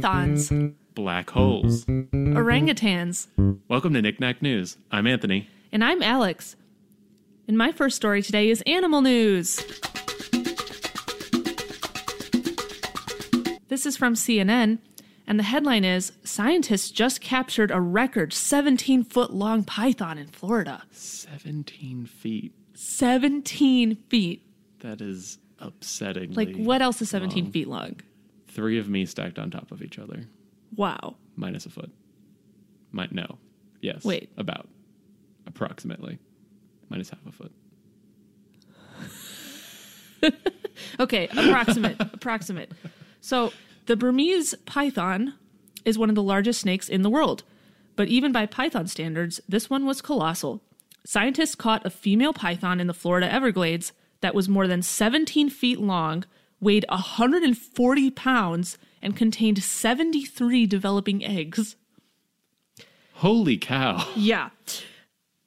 pythons, 0.00 0.50
Black 0.94 1.28
holes. 1.30 1.84
orangutans, 1.84 3.26
Welcome 3.68 3.92
to 3.94 4.00
Knickknack 4.02 4.40
News. 4.40 4.76
I'm 4.90 5.06
Anthony. 5.06 5.48
and 5.72 5.84
I'm 5.84 6.02
Alex. 6.02 6.56
And 7.46 7.58
my 7.58 7.70
first 7.72 7.96
story 7.96 8.22
today 8.22 8.48
is 8.48 8.62
animal 8.66 9.02
news. 9.02 9.56
This 13.68 13.84
is 13.86 13.96
from 13.96 14.14
CNN, 14.14 14.78
and 15.26 15.38
the 15.38 15.42
headline 15.44 15.84
is 15.84 16.12
Scientists 16.24 16.90
just 16.90 17.20
captured 17.20 17.70
a 17.70 17.80
record 17.80 18.32
17 18.32 19.04
foot 19.04 19.32
long 19.34 19.64
python 19.64 20.16
in 20.18 20.28
Florida. 20.28 20.82
17 20.92 22.06
feet. 22.06 22.52
17 22.74 23.96
feet. 24.08 24.42
That 24.80 25.00
is 25.02 25.38
upsetting. 25.58 26.32
Like, 26.32 26.56
what 26.56 26.80
else 26.82 27.02
is 27.02 27.10
17 27.10 27.50
feet 27.52 27.68
long? 27.68 27.96
Three 28.50 28.78
of 28.78 28.88
me 28.88 29.06
stacked 29.06 29.38
on 29.38 29.50
top 29.50 29.70
of 29.72 29.80
each 29.82 29.98
other, 29.98 30.26
Wow. 30.76 31.16
minus 31.36 31.66
a 31.66 31.70
foot. 31.70 31.90
Might 32.92 33.12
no. 33.12 33.38
Yes. 33.80 34.04
Wait. 34.04 34.30
About. 34.36 34.68
Approximately. 35.46 36.18
Minus 36.88 37.10
half 37.10 37.24
a 37.26 37.32
foot. 37.32 37.52
Okay, 40.98 41.28
approximate, 41.28 41.96
approximate. 42.00 42.72
So, 43.20 43.52
the 43.86 43.96
Burmese 43.96 44.54
python 44.66 45.34
is 45.84 45.98
one 45.98 46.08
of 46.08 46.14
the 46.14 46.22
largest 46.22 46.60
snakes 46.60 46.88
in 46.88 47.02
the 47.02 47.10
world. 47.10 47.42
But 47.96 48.08
even 48.08 48.32
by 48.32 48.46
python 48.46 48.86
standards, 48.86 49.40
this 49.48 49.68
one 49.68 49.84
was 49.84 50.00
colossal. 50.00 50.62
Scientists 51.04 51.54
caught 51.54 51.84
a 51.86 51.90
female 51.90 52.32
python 52.32 52.80
in 52.80 52.86
the 52.86 52.94
Florida 52.94 53.30
Everglades 53.30 53.92
that 54.20 54.34
was 54.34 54.48
more 54.48 54.66
than 54.66 54.82
17 54.82 55.50
feet 55.50 55.80
long, 55.80 56.24
weighed 56.60 56.84
140 56.88 58.10
pounds, 58.10 58.78
and 59.02 59.16
contained 59.16 59.62
73 59.62 60.66
developing 60.66 61.24
eggs. 61.24 61.76
Holy 63.14 63.56
cow. 63.56 64.06
Yeah. 64.14 64.50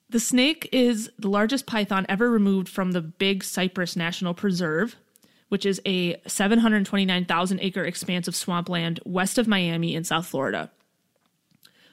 The 0.09 0.20
snake 0.20 0.70
is 0.72 1.09
the 1.17 1.30
largest 1.30 1.66
python 1.66 2.05
ever 2.08 2.30
removed 2.30 2.70
from 2.70 2.92
the 2.92 3.02
Big 3.02 3.44
Cypress 3.44 3.95
National 3.95 4.33
Preserve, 4.33 4.95
which 5.50 5.66
is 5.66 5.81
a 5.86 6.20
729,000 6.28 7.59
acre 7.59 7.83
expanse 7.83 8.27
of 8.27 8.36
swampland 8.36 9.00
west 9.05 9.38
of 9.38 9.48
Miami 9.48 9.95
in 9.95 10.03
South 10.03 10.27
Florida. 10.27 10.72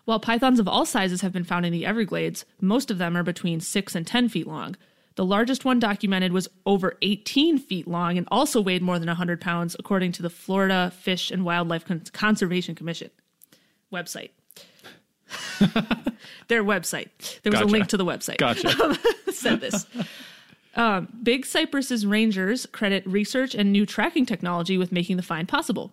While 0.04 0.20
pythons 0.20 0.58
of 0.58 0.66
all 0.66 0.86
sizes 0.86 1.20
have 1.20 1.32
been 1.32 1.44
found 1.44 1.64
in 1.64 1.72
the 1.72 1.86
Everglades, 1.86 2.44
most 2.60 2.90
of 2.90 2.98
them 2.98 3.16
are 3.16 3.22
between 3.22 3.60
6 3.60 3.94
and 3.94 4.06
10 4.06 4.28
feet 4.28 4.46
long. 4.46 4.76
The 5.20 5.26
largest 5.26 5.66
one 5.66 5.78
documented 5.78 6.32
was 6.32 6.48
over 6.64 6.96
18 7.02 7.58
feet 7.58 7.86
long 7.86 8.16
and 8.16 8.26
also 8.30 8.58
weighed 8.58 8.80
more 8.80 8.98
than 8.98 9.08
100 9.08 9.38
pounds, 9.38 9.76
according 9.78 10.12
to 10.12 10.22
the 10.22 10.30
Florida 10.30 10.90
Fish 10.98 11.30
and 11.30 11.44
Wildlife 11.44 11.84
Con- 11.84 12.04
Conservation 12.14 12.74
Commission 12.74 13.10
website. 13.92 14.30
Their 16.48 16.64
website. 16.64 17.42
There 17.42 17.52
was 17.52 17.60
a 17.60 17.66
link 17.66 17.88
to 17.88 17.98
the 17.98 18.04
website 18.06 18.38
Gotcha. 18.38 18.98
said 19.30 19.60
this. 19.60 19.84
Um, 20.74 21.08
Big 21.22 21.44
Cypress's 21.44 22.06
rangers 22.06 22.64
credit 22.72 23.06
research 23.06 23.54
and 23.54 23.70
new 23.70 23.84
tracking 23.84 24.24
technology 24.24 24.78
with 24.78 24.90
making 24.90 25.18
the 25.18 25.22
find 25.22 25.46
possible. 25.46 25.92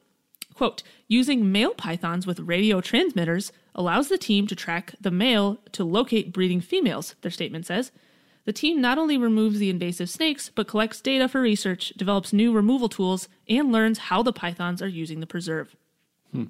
Quote, 0.54 0.84
using 1.10 1.52
male 1.52 1.74
pythons 1.74 2.26
with 2.26 2.40
radio 2.40 2.80
transmitters 2.80 3.52
allows 3.76 4.08
the 4.08 4.18
team 4.18 4.48
to 4.48 4.56
track 4.56 4.96
the 5.02 5.12
male 5.12 5.58
to 5.74 5.84
locate 5.84 6.32
breeding 6.32 6.62
females, 6.62 7.16
their 7.24 7.30
statement 7.30 7.66
says. 7.66 7.92
The 8.48 8.54
team 8.54 8.80
not 8.80 8.98
only 8.98 9.18
removes 9.18 9.60
the 9.60 9.70
invasive 9.70 10.10
snakes, 10.10 10.50
but 10.56 10.70
collects 10.70 11.02
data 11.02 11.28
for 11.28 11.42
research, 11.42 11.90
develops 11.98 12.32
new 12.32 12.54
removal 12.54 12.88
tools, 12.88 13.28
and 13.50 13.74
learns 13.74 13.98
how 13.98 14.24
the 14.24 14.32
pythons 14.32 14.82
are 14.82 14.88
using 14.88 15.20
the 15.20 15.28
preserve. 15.28 15.76
Hmm. 16.32 16.46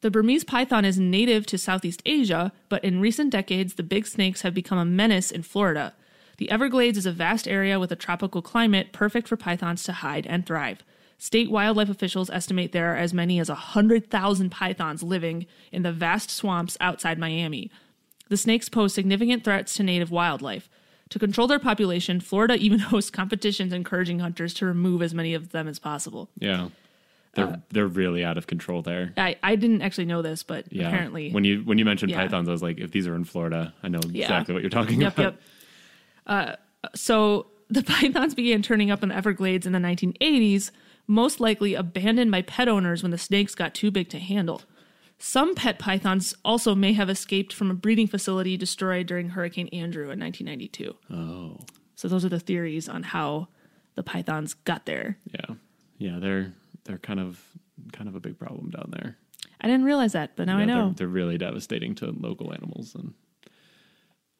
The 0.00 0.10
Burmese 0.10 0.44
python 0.44 0.86
is 0.86 0.98
native 0.98 1.44
to 1.48 1.58
Southeast 1.58 2.00
Asia, 2.06 2.50
but 2.70 2.82
in 2.82 3.02
recent 3.02 3.28
decades, 3.28 3.74
the 3.74 3.82
big 3.82 4.06
snakes 4.06 4.40
have 4.40 4.54
become 4.54 4.78
a 4.78 4.86
menace 4.86 5.30
in 5.30 5.42
Florida. 5.42 5.92
The 6.38 6.50
Everglades 6.50 6.96
is 6.96 7.04
a 7.04 7.12
vast 7.12 7.46
area 7.46 7.78
with 7.78 7.92
a 7.92 7.96
tropical 7.96 8.40
climate 8.40 8.92
perfect 8.92 9.28
for 9.28 9.36
pythons 9.36 9.82
to 9.82 9.92
hide 9.92 10.26
and 10.26 10.46
thrive. 10.46 10.82
State 11.18 11.50
wildlife 11.50 11.90
officials 11.90 12.30
estimate 12.30 12.72
there 12.72 12.94
are 12.94 12.96
as 12.96 13.12
many 13.12 13.38
as 13.38 13.50
100,000 13.50 14.48
pythons 14.48 15.02
living 15.02 15.44
in 15.72 15.82
the 15.82 15.92
vast 15.92 16.30
swamps 16.30 16.78
outside 16.80 17.18
Miami. 17.18 17.70
The 18.30 18.38
snakes 18.38 18.70
pose 18.70 18.94
significant 18.94 19.44
threats 19.44 19.74
to 19.74 19.82
native 19.82 20.10
wildlife. 20.10 20.70
To 21.10 21.18
control 21.18 21.46
their 21.46 21.58
population, 21.58 22.20
Florida 22.20 22.54
even 22.56 22.78
hosts 22.90 23.10
competitions 23.10 23.72
encouraging 23.72 24.18
hunters 24.18 24.52
to 24.54 24.66
remove 24.66 25.02
as 25.02 25.14
many 25.14 25.34
of 25.34 25.50
them 25.50 25.68
as 25.68 25.78
possible. 25.78 26.28
Yeah. 26.38 26.68
They're 27.34 27.46
Uh, 27.46 27.56
they're 27.70 27.86
really 27.86 28.24
out 28.24 28.36
of 28.38 28.46
control 28.46 28.82
there. 28.82 29.12
I, 29.16 29.36
I 29.42 29.56
didn't 29.56 29.82
actually 29.82 30.06
know 30.06 30.22
this, 30.22 30.42
but 30.42 30.64
Yeah. 30.70 30.88
apparently. 30.88 31.30
When 31.30 31.44
you 31.44 31.60
when 31.62 31.78
you 31.78 31.84
mentioned 31.84 32.10
Yeah. 32.10 32.18
pythons, 32.22 32.48
I 32.48 32.52
was 32.52 32.62
like, 32.62 32.78
if 32.78 32.90
these 32.90 33.06
are 33.06 33.14
in 33.14 33.24
Florida, 33.24 33.74
I 33.82 33.88
know 33.88 34.00
Yeah. 34.10 34.24
exactly 34.24 34.54
what 34.54 34.62
you're 34.62 34.70
talking 34.70 35.00
Yep, 35.00 35.12
about. 35.18 35.32
yep. 35.34 35.42
Uh, 36.26 36.56
so 36.94 37.46
the 37.70 37.82
pythons 37.92 38.34
began 38.34 38.62
turning 38.62 38.90
up 38.90 39.02
in 39.02 39.10
the 39.10 39.14
Everglades 39.16 39.66
in 39.66 39.72
the 39.72 39.78
1980s, 39.78 40.70
most 41.06 41.40
likely 41.40 41.74
abandoned 41.74 42.30
by 42.30 42.42
pet 42.42 42.68
owners 42.68 43.02
when 43.02 43.10
the 43.12 43.18
snakes 43.18 43.54
got 43.54 43.72
too 43.74 43.90
big 43.90 44.08
to 44.10 44.18
handle. 44.18 44.62
Some 45.18 45.54
pet 45.54 45.78
pythons 45.78 46.34
also 46.44 46.74
may 46.74 46.92
have 46.92 47.10
escaped 47.10 47.52
from 47.52 47.70
a 47.70 47.74
breeding 47.74 48.06
facility 48.06 48.56
destroyed 48.56 49.06
during 49.06 49.30
Hurricane 49.30 49.68
Andrew 49.68 50.10
in 50.10 50.20
1992. 50.20 50.94
Oh. 51.12 51.58
So 51.96 52.06
those 52.06 52.24
are 52.24 52.28
the 52.28 52.38
theories 52.38 52.88
on 52.88 53.02
how 53.02 53.48
the 53.96 54.04
pythons 54.04 54.54
got 54.54 54.86
there. 54.86 55.18
Yeah. 55.32 55.56
Yeah, 55.98 56.18
they're 56.20 56.52
they're 56.84 56.98
kind 56.98 57.18
of 57.18 57.42
kind 57.92 58.08
of 58.08 58.14
a 58.14 58.20
big 58.20 58.38
problem 58.38 58.70
down 58.70 58.92
there. 58.96 59.16
I 59.60 59.66
didn't 59.66 59.84
realize 59.84 60.12
that, 60.12 60.36
but 60.36 60.46
now 60.46 60.56
I 60.58 60.60
Yeah, 60.60 60.66
know. 60.66 60.84
They're, 60.86 60.94
they're 60.94 61.08
really 61.08 61.36
devastating 61.38 61.96
to 61.96 62.12
local 62.16 62.52
animals 62.54 62.94
and 62.94 63.14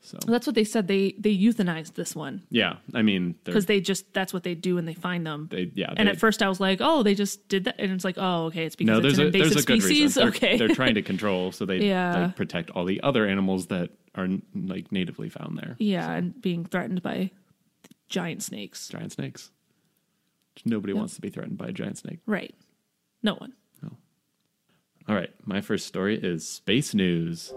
so 0.01 0.17
That's 0.27 0.47
what 0.47 0.55
they 0.55 0.65
said. 0.65 0.87
They 0.89 1.15
they 1.19 1.37
euthanized 1.37 1.95
this 1.95 2.15
one 2.15 2.43
yeah, 2.51 2.77
I 2.95 3.03
mean 3.03 3.35
because 3.45 3.67
they 3.67 3.81
just 3.81 4.13
that's 4.15 4.33
what 4.33 4.45
they 4.45 4.55
do 4.55 4.77
when 4.77 4.85
they 4.85 4.95
find 4.95 5.27
them. 5.27 5.49
they 5.51 5.71
yeah, 5.75 5.93
And 5.97 6.09
at 6.09 6.19
first 6.19 6.43
I 6.43 6.49
was 6.49 6.61
like, 6.61 6.79
oh, 6.81 7.03
they 7.03 7.15
just 7.15 7.49
did 7.49 7.65
that. 7.65 7.77
And 7.79 7.91
it's 7.93 8.05
like, 8.05 8.17
oh, 8.17 8.45
okay, 8.47 8.65
it's 8.65 8.77
because 8.77 9.03
no, 9.03 9.09
it's 9.09 9.17
there's 9.17 9.19
an 9.19 9.27
a 9.27 9.31
there's 9.39 9.53
a 9.53 9.67
good 9.67 9.83
species. 9.83 9.91
reason. 10.17 10.21
They're, 10.23 10.29
okay. 10.31 10.57
they're 10.57 10.69
trying 10.69 10.95
to 10.95 11.03
control 11.13 11.51
so 11.53 11.67
they, 11.67 11.79
Yeah. 11.79 12.27
they 12.29 12.33
protect 12.33 12.71
all 12.71 12.85
the 12.85 13.01
other 13.03 13.27
animals 13.27 13.67
that 13.67 13.91
are 14.15 14.29
like 14.55 14.91
natively 14.93 15.29
found 15.29 15.59
there. 15.59 15.77
yeah, 15.79 16.11
and 16.13 16.41
being 16.41 16.65
threatened 16.65 17.03
by 17.03 17.31
giant 18.09 18.43
snakes. 18.43 18.89
Giant 18.89 19.13
snakes. 19.13 19.51
Nobody 20.65 20.93
wants 20.93 21.15
to 21.17 21.21
be 21.21 21.29
threatened 21.29 21.59
by 21.59 21.67
a 21.69 21.73
giant 21.73 21.99
snake. 21.99 22.19
Right. 22.27 22.55
No 23.23 23.35
one. 23.35 23.53
No. 23.83 23.91
All 25.09 25.15
right, 25.15 25.31
my 25.45 25.61
first 25.61 25.87
story 25.87 26.19
is 26.19 26.49
space 26.49 26.95
news. 26.95 27.53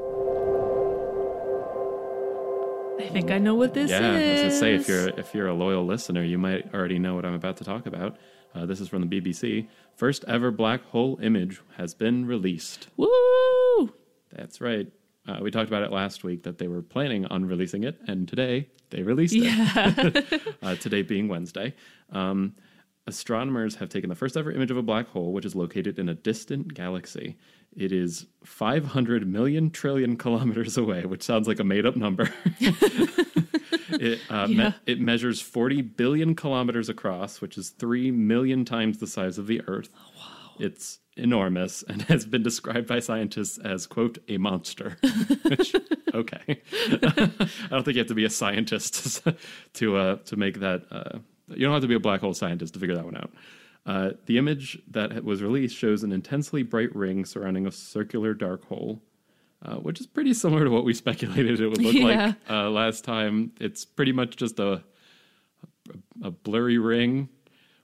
I 3.01 3.09
think 3.09 3.31
I 3.31 3.38
know 3.38 3.56
what 3.56 3.73
this 3.73 3.85
is. 3.85 3.91
yeah, 3.91 4.12
I 4.12 4.12
was 4.31 4.41
gonna 4.41 4.51
say 4.51 4.75
if 4.75 4.88
you're 4.88 5.09
if 5.09 5.34
you're 5.34 5.47
a 5.47 5.53
loyal 5.53 5.85
listener, 5.85 6.23
you 6.23 6.38
might 6.38 6.73
already 6.73 7.00
know 7.00 7.16
what 7.16 7.25
I'm 7.25 7.34
about 7.34 7.57
to 7.57 7.63
talk 7.63 7.85
about. 7.85 8.17
Uh, 8.53 8.66
this 8.66 8.79
is 8.81 8.89
from 8.89 9.07
the 9.07 9.22
BBC. 9.22 9.67
First 9.95 10.25
ever 10.28 10.51
black 10.51 10.84
hole 10.85 11.19
image 11.22 11.62
has 11.78 11.94
been 11.94 12.25
released. 12.25 12.88
Woo! 12.97 13.94
That's 14.31 14.59
right. 14.62 14.88
Uh, 15.28 15.39
we 15.41 15.51
talked 15.51 15.69
about 15.69 15.84
it 15.84 15.91
last 15.91 16.23
week 16.23 16.44
that 16.44 16.57
they 16.57 16.67
were 16.67 16.81
planning 16.81 17.25
on 17.28 17.45
releasing 17.45 17.84
it, 17.84 18.00
and 18.07 18.28
today 18.28 18.67
they 18.89 19.03
released 19.03 19.33
Yeah. 19.35 19.72
it. 19.97 20.41
uh, 20.62 20.75
today 20.75 21.01
being 21.01 21.28
Wednesday. 21.28 21.73
Um, 22.12 22.56
astronomers 23.12 23.76
have 23.76 23.90
taken 23.90 24.10
the 24.10 24.16
first 24.16 24.38
ever 24.38 24.52
image 24.52 24.72
of 24.72 24.78
a 24.78 24.82
black 24.82 25.10
hole, 25.10 25.34
which 25.34 25.46
is 25.46 25.54
located 25.54 26.00
in 26.00 26.08
a 26.08 26.14
distant 26.14 26.74
galaxy. 26.74 27.38
It 27.76 27.92
is 27.92 28.26
500 28.46 29.28
million 29.28 29.70
trillion 29.70 30.16
kilometers 30.16 30.78
away, 30.78 31.06
which 31.06 31.24
sounds 31.24 31.48
like 31.48 31.60
a 31.60 31.64
made 31.64 31.86
up 31.86 31.96
number. 31.96 32.34
it, 32.60 34.20
uh, 34.30 34.48
me- 34.48 34.74
it 34.86 35.02
measures 35.02 35.42
40 35.42 35.81
billion 35.81 36.36
kilometers 36.36 36.88
across, 36.88 37.42
which 37.42 37.58
is 37.58 37.69
3 37.72 38.12
million 38.12 38.63
times 38.63 38.98
the 39.00 39.08
size 39.08 39.38
of 39.38 39.48
the 39.48 39.62
Earth. 39.68 39.90
It's 40.57 41.00
enormous 41.18 41.84
and 41.84 42.04
has 42.04 42.25
been 42.25 42.44
described 42.44 42.88
by 42.88 43.00
scientists 43.00 43.57
as, 43.57 43.88
quote, 43.88 44.18
a 44.28 44.38
monster. 44.38 44.98
Which, 45.44 45.75
okay. 46.14 46.62
I 46.81 47.69
don't 47.69 47.84
think 47.84 47.96
you 47.96 48.00
have 48.00 48.07
to 48.07 48.16
be 48.16 48.25
a 48.25 48.30
scientist 48.30 49.28
to, 49.74 49.98
uh, 49.98 50.16
to 50.18 50.36
make 50.36 50.60
that. 50.60 50.84
Uh, 50.92 51.19
you 51.56 51.65
don't 51.65 51.74
have 51.74 51.81
to 51.81 51.88
be 51.88 51.95
a 51.95 52.00
black 52.00 52.21
hole 52.21 52.33
scientist 52.33 52.74
to 52.74 52.80
figure 52.80 52.95
that 52.95 53.06
one 53.06 53.18
out. 53.18 53.31
Uh, 53.86 54.12
the 54.27 54.38
image 54.38 54.80
that 54.92 55.24
was 55.24 55.42
released 55.42 55.75
shows 55.75 56.03
an 56.03 56.12
intensely 56.12 56.62
bright 56.63 56.95
ring 56.95 57.25
surrounding 57.25 57.65
a 57.65 57.71
circular 57.71 58.33
dark 58.33 58.63
hole, 58.68 59.01
uh, 59.65 59.75
which 59.75 60.00
is 60.00 60.06
pretty 60.07 60.33
similar 60.33 60.63
to 60.65 60.69
what 60.69 60.83
we 60.83 60.94
speculated 61.03 61.59
it 61.59 61.68
would 61.68 61.81
look 61.81 61.95
Yeah. 61.95 62.25
like 62.27 62.36
uh, 62.50 62.69
last 62.69 63.03
time. 63.03 63.51
It's 63.59 63.83
pretty 63.86 64.12
much 64.12 64.36
just 64.38 64.59
a, 64.59 64.83
a 66.24 66.31
blurry 66.31 66.77
ring, 66.77 67.30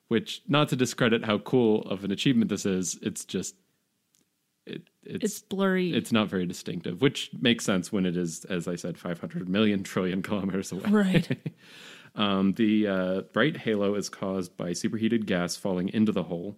which 0.07 0.41
not 0.47 0.69
to 0.69 0.75
discredit 0.75 1.25
how 1.25 1.39
cool 1.39 1.81
of 1.83 2.03
an 2.03 2.11
achievement 2.11 2.49
this 2.49 2.65
is, 2.65 2.97
it's 3.01 3.25
just 3.25 3.55
it 4.67 4.83
It's 5.03 5.23
it's 5.25 5.39
blurry. 5.39 5.93
it's 5.93 6.11
not 6.11 6.27
very 6.29 6.45
distinctive, 6.45 7.01
which 7.01 7.31
makes 7.39 7.63
sense 7.65 7.91
when 7.91 8.05
it 8.05 8.15
is, 8.17 8.45
as 8.45 8.67
I 8.67 8.75
said, 8.75 8.97
500 8.97 9.47
million 9.49 9.81
trillion 9.83 10.21
kilometers 10.21 10.71
away. 10.71 10.89
right. 10.89 11.37
Um, 12.17 12.53
the 12.53 12.87
uh, 12.87 13.21
bright 13.31 13.57
halo 13.57 13.95
is 13.95 14.09
caused 14.09 14.57
by 14.57 14.73
superheated 14.73 15.27
gas 15.27 15.55
falling 15.55 15.89
into 15.89 16.11
the 16.11 16.23
hole. 16.23 16.57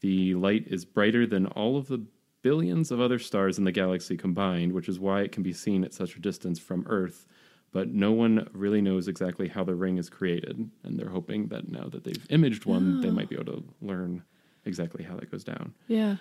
The 0.00 0.34
light 0.34 0.66
is 0.68 0.84
brighter 0.84 1.26
than 1.26 1.46
all 1.46 1.76
of 1.76 1.88
the 1.88 2.06
billions 2.42 2.90
of 2.90 3.00
other 3.00 3.18
stars 3.18 3.58
in 3.58 3.64
the 3.64 3.72
galaxy 3.72 4.16
combined, 4.16 4.72
which 4.72 4.88
is 4.88 4.98
why 4.98 5.20
it 5.22 5.32
can 5.32 5.42
be 5.42 5.52
seen 5.52 5.84
at 5.84 5.92
such 5.92 6.16
a 6.16 6.20
distance 6.20 6.58
from 6.58 6.86
Earth. 6.88 7.26
But 7.72 7.88
no 7.88 8.12
one 8.12 8.48
really 8.52 8.80
knows 8.80 9.08
exactly 9.08 9.48
how 9.48 9.62
the 9.62 9.74
ring 9.74 9.98
is 9.98 10.08
created, 10.08 10.70
and 10.82 10.98
they're 10.98 11.10
hoping 11.10 11.48
that 11.48 11.68
now 11.68 11.88
that 11.88 12.02
they've 12.04 12.26
imaged 12.30 12.64
one, 12.64 13.00
they 13.00 13.10
might 13.10 13.28
be 13.28 13.36
able 13.36 13.52
to 13.52 13.64
learn 13.80 14.24
exactly 14.64 15.04
how 15.04 15.16
that 15.16 15.30
goes 15.30 15.44
down. 15.44 15.74
Yeah. 15.86 16.16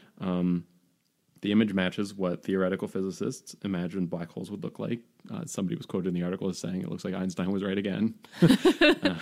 The 1.41 1.51
image 1.51 1.74
matches 1.74 2.13
what 2.13 2.44
theoretical 2.44 2.88
physicists 2.88 3.56
imagined 3.63 4.09
black 4.09 4.30
holes 4.30 4.51
would 4.51 4.63
look 4.63 4.77
like. 4.80 5.00
Uh, 5.33 5.45
somebody 5.45 5.75
was 5.77 5.86
quoted 5.86 6.09
in 6.09 6.13
the 6.13 6.24
article 6.24 6.50
as 6.50 6.59
saying 6.59 6.81
it 6.81 6.89
looks 6.89 7.06
like 7.06 7.13
Einstein 7.13 7.51
was 7.51 7.63
right 7.63 7.77
again. 7.77 8.15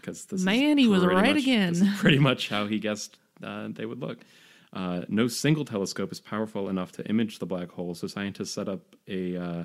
Because 0.00 0.24
this 0.24 0.42
Man, 0.42 0.78
he 0.78 0.88
was 0.88 1.04
right 1.06 1.34
much- 1.34 1.42
again. 1.42 1.94
pretty 1.98 2.18
much 2.18 2.48
how 2.48 2.66
he 2.66 2.80
guessed 2.80 3.18
uh, 3.40 3.68
they 3.70 3.86
would 3.86 4.00
look. 4.00 4.18
Uh, 4.72 5.02
no 5.08 5.28
single 5.28 5.64
telescope 5.64 6.10
is 6.10 6.18
powerful 6.18 6.68
enough 6.68 6.90
to 6.92 7.06
image 7.06 7.38
the 7.38 7.46
black 7.46 7.70
hole, 7.70 7.94
so 7.94 8.08
scientists 8.08 8.52
set 8.52 8.68
up 8.68 8.96
a 9.06 9.36
uh, 9.36 9.64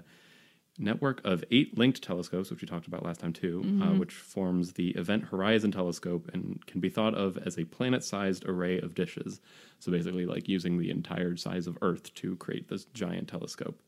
network 0.77 1.21
of 1.25 1.43
eight 1.49 1.77
linked 1.77 2.03
telescopes, 2.03 2.51
which 2.51 2.61
we 2.61 2.67
talked 2.67 2.87
about 2.87 3.03
last 3.03 3.19
time 3.19 3.33
too, 3.33 3.61
uh, 3.81 3.97
which 3.97 4.13
forms 4.13 4.73
the 4.73 4.89
Event 4.89 5.25
Horizon 5.25 5.71
Telescope 5.71 6.29
and 6.33 6.65
can 6.67 6.79
be 6.79 6.89
thought 6.89 7.15
of 7.15 7.37
as 7.37 7.57
a 7.57 7.65
planet 7.65 8.03
sized 8.03 8.45
array 8.45 8.79
of 8.79 8.93
dishes. 8.93 9.41
So 9.79 9.91
basically, 9.91 10.25
like 10.25 10.47
using 10.47 10.77
the 10.77 10.91
entire 10.91 11.35
size 11.35 11.67
of 11.67 11.77
Earth 11.81 12.13
to 12.15 12.35
create 12.35 12.69
this 12.69 12.85
giant 12.85 13.27
telescope. 13.27 13.81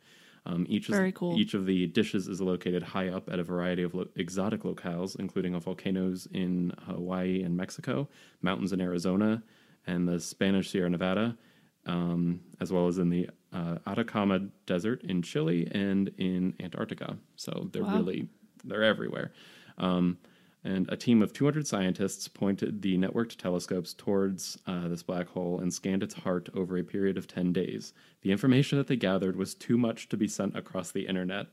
Um, 0.46 0.66
each 0.70 0.88
Very 0.88 1.10
is, 1.10 1.16
cool. 1.16 1.38
Each 1.38 1.54
of 1.54 1.66
the 1.66 1.88
dishes 1.88 2.28
is 2.28 2.42
located 2.42 2.82
high 2.82 3.10
up 3.10 3.30
at 3.30 3.40
a 3.40 3.44
variety 3.44 3.84
of 3.84 3.94
lo- 3.94 4.08
exotic 4.16 4.64
locales, 4.64 5.20
including 5.20 5.60
volcanoes 5.60 6.28
in 6.32 6.74
Hawaii 6.86 7.44
and 7.44 7.56
Mexico, 7.56 8.08
mountains 8.42 8.74
in 8.74 8.82
Arizona, 8.82 9.44
and 9.86 10.08
the 10.08 10.20
Spanish 10.20 10.72
Sierra 10.72 10.90
Nevada, 10.90 11.38
um, 11.86 12.42
as 12.60 12.72
well 12.72 12.88
as 12.88 12.98
in 12.98 13.10
the 13.10 13.30
uh, 13.54 13.78
Atacama 13.88 14.40
Desert 14.66 15.04
in 15.04 15.22
Chile 15.22 15.68
and 15.72 16.10
in 16.18 16.54
Antarctica. 16.60 17.18
So 17.36 17.70
they're 17.72 17.84
Wow. 17.84 17.98
really 17.98 18.30
they're 18.64 18.84
everywhere. 18.84 19.32
Um, 19.78 20.18
and 20.66 20.90
a 20.92 20.98
team 20.98 21.22
of 21.22 21.32
200 21.32 21.66
scientists 21.66 22.28
pointed 22.28 22.82
the 22.82 22.98
networked 22.98 23.38
telescopes 23.38 23.94
towards 23.94 24.58
uh, 24.68 24.90
this 24.90 25.02
black 25.04 25.30
hole 25.30 25.60
and 25.62 25.74
scanned 25.74 26.04
its 26.04 26.14
heart 26.14 26.50
over 26.54 26.78
a 26.78 26.84
period 26.84 27.18
of 27.18 27.28
10 27.28 27.54
days. 27.54 27.94
The 28.22 28.32
information 28.34 28.78
that 28.78 28.88
they 28.88 28.98
gathered 28.98 29.38
was 29.38 29.56
too 29.56 29.78
much 29.78 30.10
to 30.10 30.18
be 30.18 30.28
sent 30.28 30.58
across 30.58 30.92
the 30.92 31.08
internet 31.08 31.48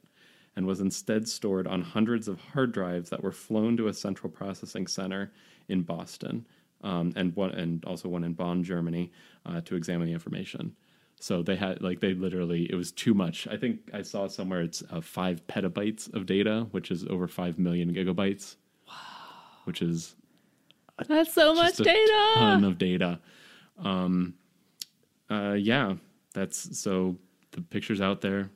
and 0.57 0.67
was 0.67 0.81
instead 0.81 1.29
stored 1.29 1.69
on 1.69 1.83
hundreds 1.83 2.27
of 2.27 2.41
hard 2.41 2.73
drives 2.73 3.11
that 3.11 3.23
were 3.23 3.31
flown 3.31 3.77
to 3.77 3.87
a 3.87 3.95
central 3.95 4.31
processing 4.31 4.89
center 4.89 5.31
in 5.69 5.83
Boston 5.83 6.45
um, 6.83 7.13
and 7.15 7.37
one 7.37 7.51
and 7.53 7.85
also 7.85 8.09
one 8.09 8.25
in 8.25 8.33
Bonn, 8.33 8.65
Germany, 8.65 9.13
uh, 9.45 9.61
to 9.63 9.77
examine 9.77 10.09
the 10.09 10.13
information. 10.13 10.75
So 11.19 11.43
they 11.43 11.57
had 11.57 11.81
like 11.83 12.01
they 12.01 12.13
literally 12.15 12.67
it 12.71 12.75
was 12.75 12.93
too 12.93 13.15
much. 13.15 13.47
I 13.49 13.57
think 13.57 13.81
I 13.95 14.03
saw 14.03 14.27
somewhere 14.29 14.61
it's 14.63 14.83
uh, 14.91 15.01
five 15.01 15.47
petabytes 15.47 16.13
of 16.15 16.27
data, 16.27 16.67
which 16.73 16.91
is 16.91 17.05
over 17.07 17.27
five 17.27 17.59
million 17.59 17.93
gigabytes. 17.95 18.57
Wow, 18.87 18.95
which 19.65 19.81
is 19.83 20.15
That's 21.09 21.33
so 21.33 21.55
much 21.55 21.81
a 21.81 21.85
data. 21.85 22.33
ton 22.35 22.65
of 22.65 22.77
data. 22.79 23.19
Um, 23.79 24.35
uh, 25.31 25.55
yeah, 25.59 25.95
that's 26.35 26.79
so 26.79 27.17
the 27.53 27.62
pictures 27.62 28.01
out 28.01 28.21
there. 28.21 28.51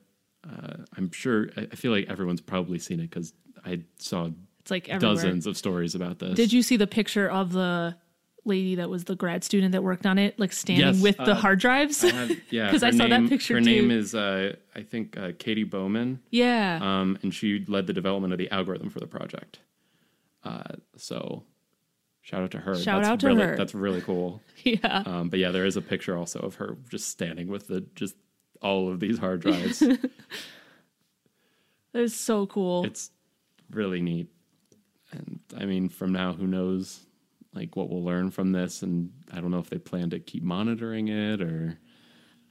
Uh, 0.49 0.77
I'm 0.97 1.11
sure. 1.13 1.49
I, 1.57 1.63
I 1.73 1.75
feel 1.77 1.93
like 1.93 2.09
everyone's 2.09 2.41
probably 2.43 2.79
seen 2.79 3.01
it 3.01 3.09
because 3.11 3.33
I 3.65 3.81
saw 3.97 4.29
It's 4.61 4.71
like 4.71 4.89
everywhere. 4.89 5.15
dozens 5.17 5.47
of 5.47 5.57
stories 5.57 5.95
about 5.95 6.19
this. 6.19 6.35
Did 6.35 6.53
you 6.53 6.63
see 6.63 6.77
the 6.77 6.87
picture 6.87 7.29
of 7.31 7.53
the 7.53 7.97
lady 8.45 8.75
that 8.77 8.89
was 8.91 9.05
the 9.05 9.15
grad 9.17 9.45
student 9.45 9.73
that 9.73 9.83
worked 9.83 10.07
on 10.07 10.19
it, 10.19 10.39
like 10.39 10.53
standing 10.53 10.87
Yes, 10.95 11.03
with 11.03 11.17
the 11.19 11.33
uh, 11.33 11.35
hard 11.35 11.59
drives? 11.61 12.03
I 12.05 12.11
have, 12.11 12.31
yeah, 12.51 12.71
'Cause 12.71 12.83
I 12.83 12.91
saw 12.91 13.07
that 13.09 13.21
name- 13.21 13.29
picture 13.29 13.55
Her 13.55 13.61
too. 13.61 13.67
name 13.67 13.91
is, 13.91 14.15
uh, 14.15 14.55
I 14.75 14.83
think, 14.83 15.17
uh, 15.17 15.33
Katie 15.39 15.65
Bouman, 15.65 16.21
yeah. 16.31 16.79
um, 16.83 17.19
and 17.23 17.35
she 17.35 17.65
led 17.69 17.87
the 17.87 17.93
development 17.93 18.33
of 18.33 18.39
the 18.39 18.51
algorithm 18.51 18.89
for 18.91 19.01
the 19.01 19.07
project. 19.07 19.61
Uh, 20.45 20.63
so, 20.97 21.45
shout 22.23 22.43
out 22.43 22.51
to 22.53 22.59
her. 22.59 22.75
Shout 22.77 23.03
that's 23.03 23.09
out 23.13 23.21
to 23.21 23.27
really, 23.27 23.43
her. 23.43 23.57
That's 23.57 23.75
really 23.75 24.01
cool. 24.01 24.41
yeah. 24.65 25.03
Um, 25.05 25.29
but 25.29 25.39
yeah, 25.39 25.51
there 25.51 25.67
is 25.67 25.77
a 25.77 25.83
picture 25.83 26.17
also 26.17 26.39
of 26.41 26.55
her 26.57 26.77
just 26.89 27.09
standing 27.09 27.49
with 27.49 27.67
the 27.69 27.83
just 27.95 28.17
all 28.63 28.91
of 28.91 29.01
these 29.01 29.19
hard 29.19 29.41
drives. 29.41 29.83
That 31.93 32.03
is 32.03 32.15
so 32.15 32.47
cool. 32.47 32.85
it's 32.85 33.11
really 33.71 34.01
neat. 34.01 34.29
And 35.13 35.41
I 35.57 35.65
mean, 35.65 35.89
from 35.89 36.13
now, 36.13 36.33
who 36.33 36.47
knows, 36.47 37.01
like 37.55 37.77
what 37.77 37.89
we'll 37.91 38.05
learn 38.05 38.31
from 38.31 38.53
this? 38.53 38.83
And 38.83 39.13
I 39.33 39.41
don't 39.41 39.51
know 39.51 39.59
if 39.59 39.71
they 39.71 39.79
plan 39.79 40.11
to 40.11 40.19
keep 40.21 40.43
monitoring 40.43 41.09
it 41.09 41.41
or. 41.41 41.79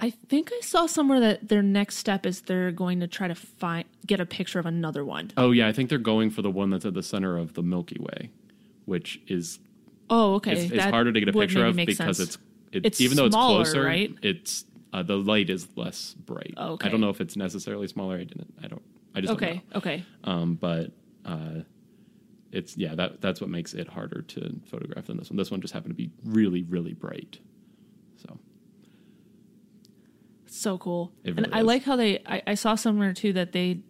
I 0.02 0.12
think 0.12 0.52
I 0.54 0.62
saw 0.62 0.86
somewhere 0.86 1.20
that 1.20 1.50
their 1.50 1.62
next 1.62 1.98
step 1.98 2.26
is 2.26 2.42
they're 2.42 2.72
going 2.72 3.02
to 3.02 3.08
try 3.08 3.28
to 3.28 3.36
find 3.36 3.84
get 4.08 4.22
a 4.22 4.26
picture 4.26 4.58
of 4.58 4.66
another 4.66 5.04
one. 5.04 5.32
Oh 5.36 5.52
yeah, 5.52 5.68
I 5.68 5.74
think 5.74 5.90
they're 5.90 5.98
going 5.98 6.30
for 6.30 6.42
the 6.42 6.50
one 6.52 6.70
that's 6.70 6.86
at 6.86 6.94
the 6.94 7.04
center 7.04 7.38
of 7.38 7.54
the 7.54 7.62
Milky 7.64 7.98
Way, 8.00 8.30
which 8.86 9.20
is 9.28 9.60
Oh, 10.10 10.36
okay. 10.36 10.54
it's, 10.54 10.72
it's 10.72 10.86
harder 10.86 11.12
to 11.12 11.20
get 11.20 11.28
a 11.30 11.34
picture 11.34 11.66
of 11.66 11.76
because 11.76 11.98
sense. 11.98 12.20
it's 12.20 12.38
it, 12.72 12.86
It's 12.86 13.02
even 13.02 13.18
though 13.18 13.26
it's 13.26 13.36
closer, 13.36 13.84
right? 13.84 14.14
it's 14.22 14.64
uh, 14.94 15.04
the 15.04 15.18
light 15.18 15.50
is 15.50 15.68
less 15.76 16.14
bright. 16.14 16.54
Oh, 16.58 16.74
okay. 16.74 16.88
I 16.88 16.92
don't 16.92 17.02
know 17.02 17.10
if 17.10 17.20
it's 17.22 17.36
necessarily 17.36 17.88
smaller. 17.88 18.16
I 18.16 18.24
didn't. 18.24 18.54
I 18.64 18.68
don't. 18.68 18.82
I 19.14 19.22
just 19.22 19.34
don't 19.38 19.44
okay. 19.44 19.62
Okay. 19.76 20.04
Um, 20.24 20.56
but 20.56 20.92
uh, 21.26 21.62
it's 22.52 22.76
yeah 22.78 22.96
that 22.96 23.22
that's 23.22 23.40
what 23.42 23.50
makes 23.50 23.74
it 23.74 23.88
harder 23.88 24.22
to 24.24 24.60
photograph 24.66 25.06
than 25.08 25.18
this 25.18 25.30
one. 25.30 25.38
This 25.38 25.52
one 25.52 25.62
just 25.62 25.74
happened 25.74 25.92
to 25.92 25.96
be 25.98 26.12
really 26.24 26.64
really 26.64 26.94
bright. 26.94 27.40
So 28.18 28.38
So 30.48 30.78
cool. 30.78 31.12
It 31.24 31.30
and 31.32 31.40
really 31.40 31.54
I 31.54 31.60
is. 31.60 31.66
like 31.66 31.84
how 31.84 31.96
they 31.96 32.20
I, 32.26 32.42
I 32.48 32.54
saw 32.56 32.76
somewhere 32.76 33.14
too 33.14 33.34
that 33.34 33.52
they 33.52 33.82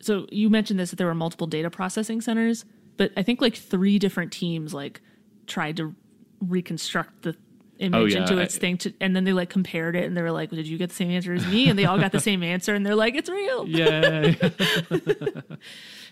so 0.00 0.26
you 0.30 0.50
mentioned 0.50 0.78
this 0.78 0.90
that 0.90 0.96
there 0.96 1.06
were 1.06 1.14
multiple 1.14 1.46
data 1.46 1.70
processing 1.70 2.20
centers, 2.20 2.64
but 2.96 3.12
I 3.16 3.22
think 3.22 3.40
like 3.40 3.56
three 3.56 3.98
different 3.98 4.30
teams 4.32 4.74
like 4.74 5.00
tried 5.46 5.76
to 5.78 5.94
reconstruct 6.40 7.22
the 7.22 7.34
image 7.78 7.94
Oh, 7.94 8.04
yeah, 8.04 8.22
into 8.22 8.38
I- 8.38 8.42
its 8.44 8.56
thing 8.58 8.76
to, 8.78 8.92
and 9.00 9.14
then 9.16 9.24
they 9.24 9.32
like 9.32 9.48
compared 9.50 9.96
it 9.96 10.04
and 10.04 10.16
they 10.16 10.22
were 10.22 10.32
like, 10.32 10.50
Did 10.50 10.66
you 10.68 10.76
get 10.78 10.90
the 10.90 10.94
same 10.94 11.10
answer 11.10 11.32
as 11.32 11.46
me? 11.46 11.68
And 11.70 11.78
they 11.78 11.84
all 11.86 11.98
got 11.98 12.12
the 12.12 12.20
same 12.20 12.42
answer 12.42 12.74
and 12.74 12.84
they're 12.84 12.94
like, 12.94 13.14
It's 13.14 13.28
real. 13.30 13.66
yay! 13.68 14.36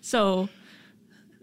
So 0.01 0.49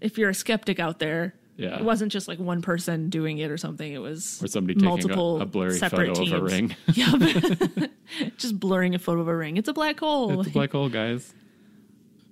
if 0.02 0.18
you're 0.18 0.30
a 0.30 0.34
skeptic 0.34 0.80
out 0.80 1.00
there, 1.00 1.36
Yeah. 1.58 1.78
it 1.78 1.84
wasn't 1.86 2.12
just 2.12 2.28
like 2.28 2.40
one 2.40 2.62
person 2.62 3.10
doing 3.10 3.38
it 3.38 3.50
or 3.52 3.58
something. 3.58 3.92
It 3.94 4.00
was 4.02 4.42
or 4.44 4.48
somebody 4.48 4.74
taking 4.76 4.90
multiple 4.90 5.38
a, 5.40 5.44
a 5.44 5.46
blurry 5.46 5.74
separate 5.78 6.08
photo 6.08 6.14
teams. 6.22 6.32
of 6.34 6.42
a 6.42 6.44
ring. 6.46 6.76
Yep. 6.94 7.92
just 8.38 8.60
blurring 8.60 8.96
a 8.96 9.00
photo 9.00 9.22
of 9.22 9.28
a 9.28 9.36
ring. 9.36 9.58
It's 9.58 9.70
a 9.70 9.74
black 9.74 10.00
hole. 10.00 10.40
it's 10.42 10.50
a 10.50 10.54
black 10.54 10.72
hole, 10.72 10.90
guys. 10.90 11.34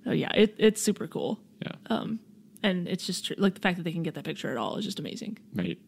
Oh 0.06 0.12
yeah, 0.12 0.32
it, 0.34 0.54
it's 0.58 0.80
super 0.82 1.06
cool, 1.06 1.38
Yeah, 1.62 1.72
um, 1.90 2.20
and 2.62 2.88
it's 2.88 3.04
just 3.06 3.26
tr- 3.26 3.34
like 3.36 3.54
the 3.54 3.60
fact 3.60 3.76
that 3.76 3.82
they 3.82 3.92
can 3.92 4.02
get 4.02 4.14
that 4.14 4.24
picture 4.24 4.50
at 4.50 4.56
all 4.56 4.76
is 4.76 4.84
just 4.84 4.98
amazing. 4.98 5.38
right. 5.54 5.78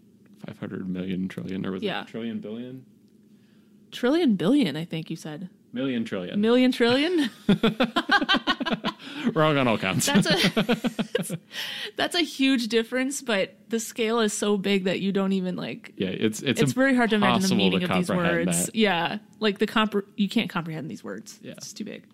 Five 0.46 0.58
hundred 0.58 0.88
million 0.88 1.28
trillion, 1.28 1.64
or 1.64 1.70
was 1.72 1.82
Yeah. 1.82 2.02
it 2.02 2.08
trillion 2.08 2.40
billion? 2.40 2.84
Trillion 3.90 4.36
billion, 4.36 4.76
I 4.76 4.84
think 4.84 5.08
you 5.10 5.16
said. 5.16 5.48
Million 5.74 6.04
trillion. 6.04 6.40
Million 6.40 6.70
trillion. 6.72 7.30
Wrong 9.34 9.56
on 9.56 9.66
all 9.68 9.78
counts. 9.78 10.06
That's 10.06 10.26
a 10.26 11.38
that's 11.96 12.14
a 12.14 12.20
huge 12.22 12.68
difference, 12.68 13.22
but 13.22 13.54
the 13.68 13.80
scale 13.80 14.20
is 14.20 14.32
so 14.32 14.56
big 14.58 14.84
that 14.84 15.00
you 15.00 15.12
don't 15.12 15.32
even 15.32 15.56
like. 15.56 15.92
yeah, 15.96 16.08
it's 16.08 16.42
it's 16.42 16.60
It's 16.60 16.72
very 16.72 16.94
hard 16.94 17.10
to 17.10 17.16
imagine 17.16 17.48
the 17.48 17.54
meaning 17.54 17.82
of 17.84 17.90
these 17.90 18.10
words. 18.10 18.66
that. 18.66 18.74
Yeah, 18.76 19.18
like 19.40 19.58
the 19.58 19.66
compre- 19.66 20.04
you 20.16 20.28
can't 20.28 20.50
comprehend 20.50 20.90
these 20.90 21.02
words. 21.04 21.38
Yeah. 21.42 21.52
It's 21.52 21.72
too 21.72 21.84
big. 21.84 22.04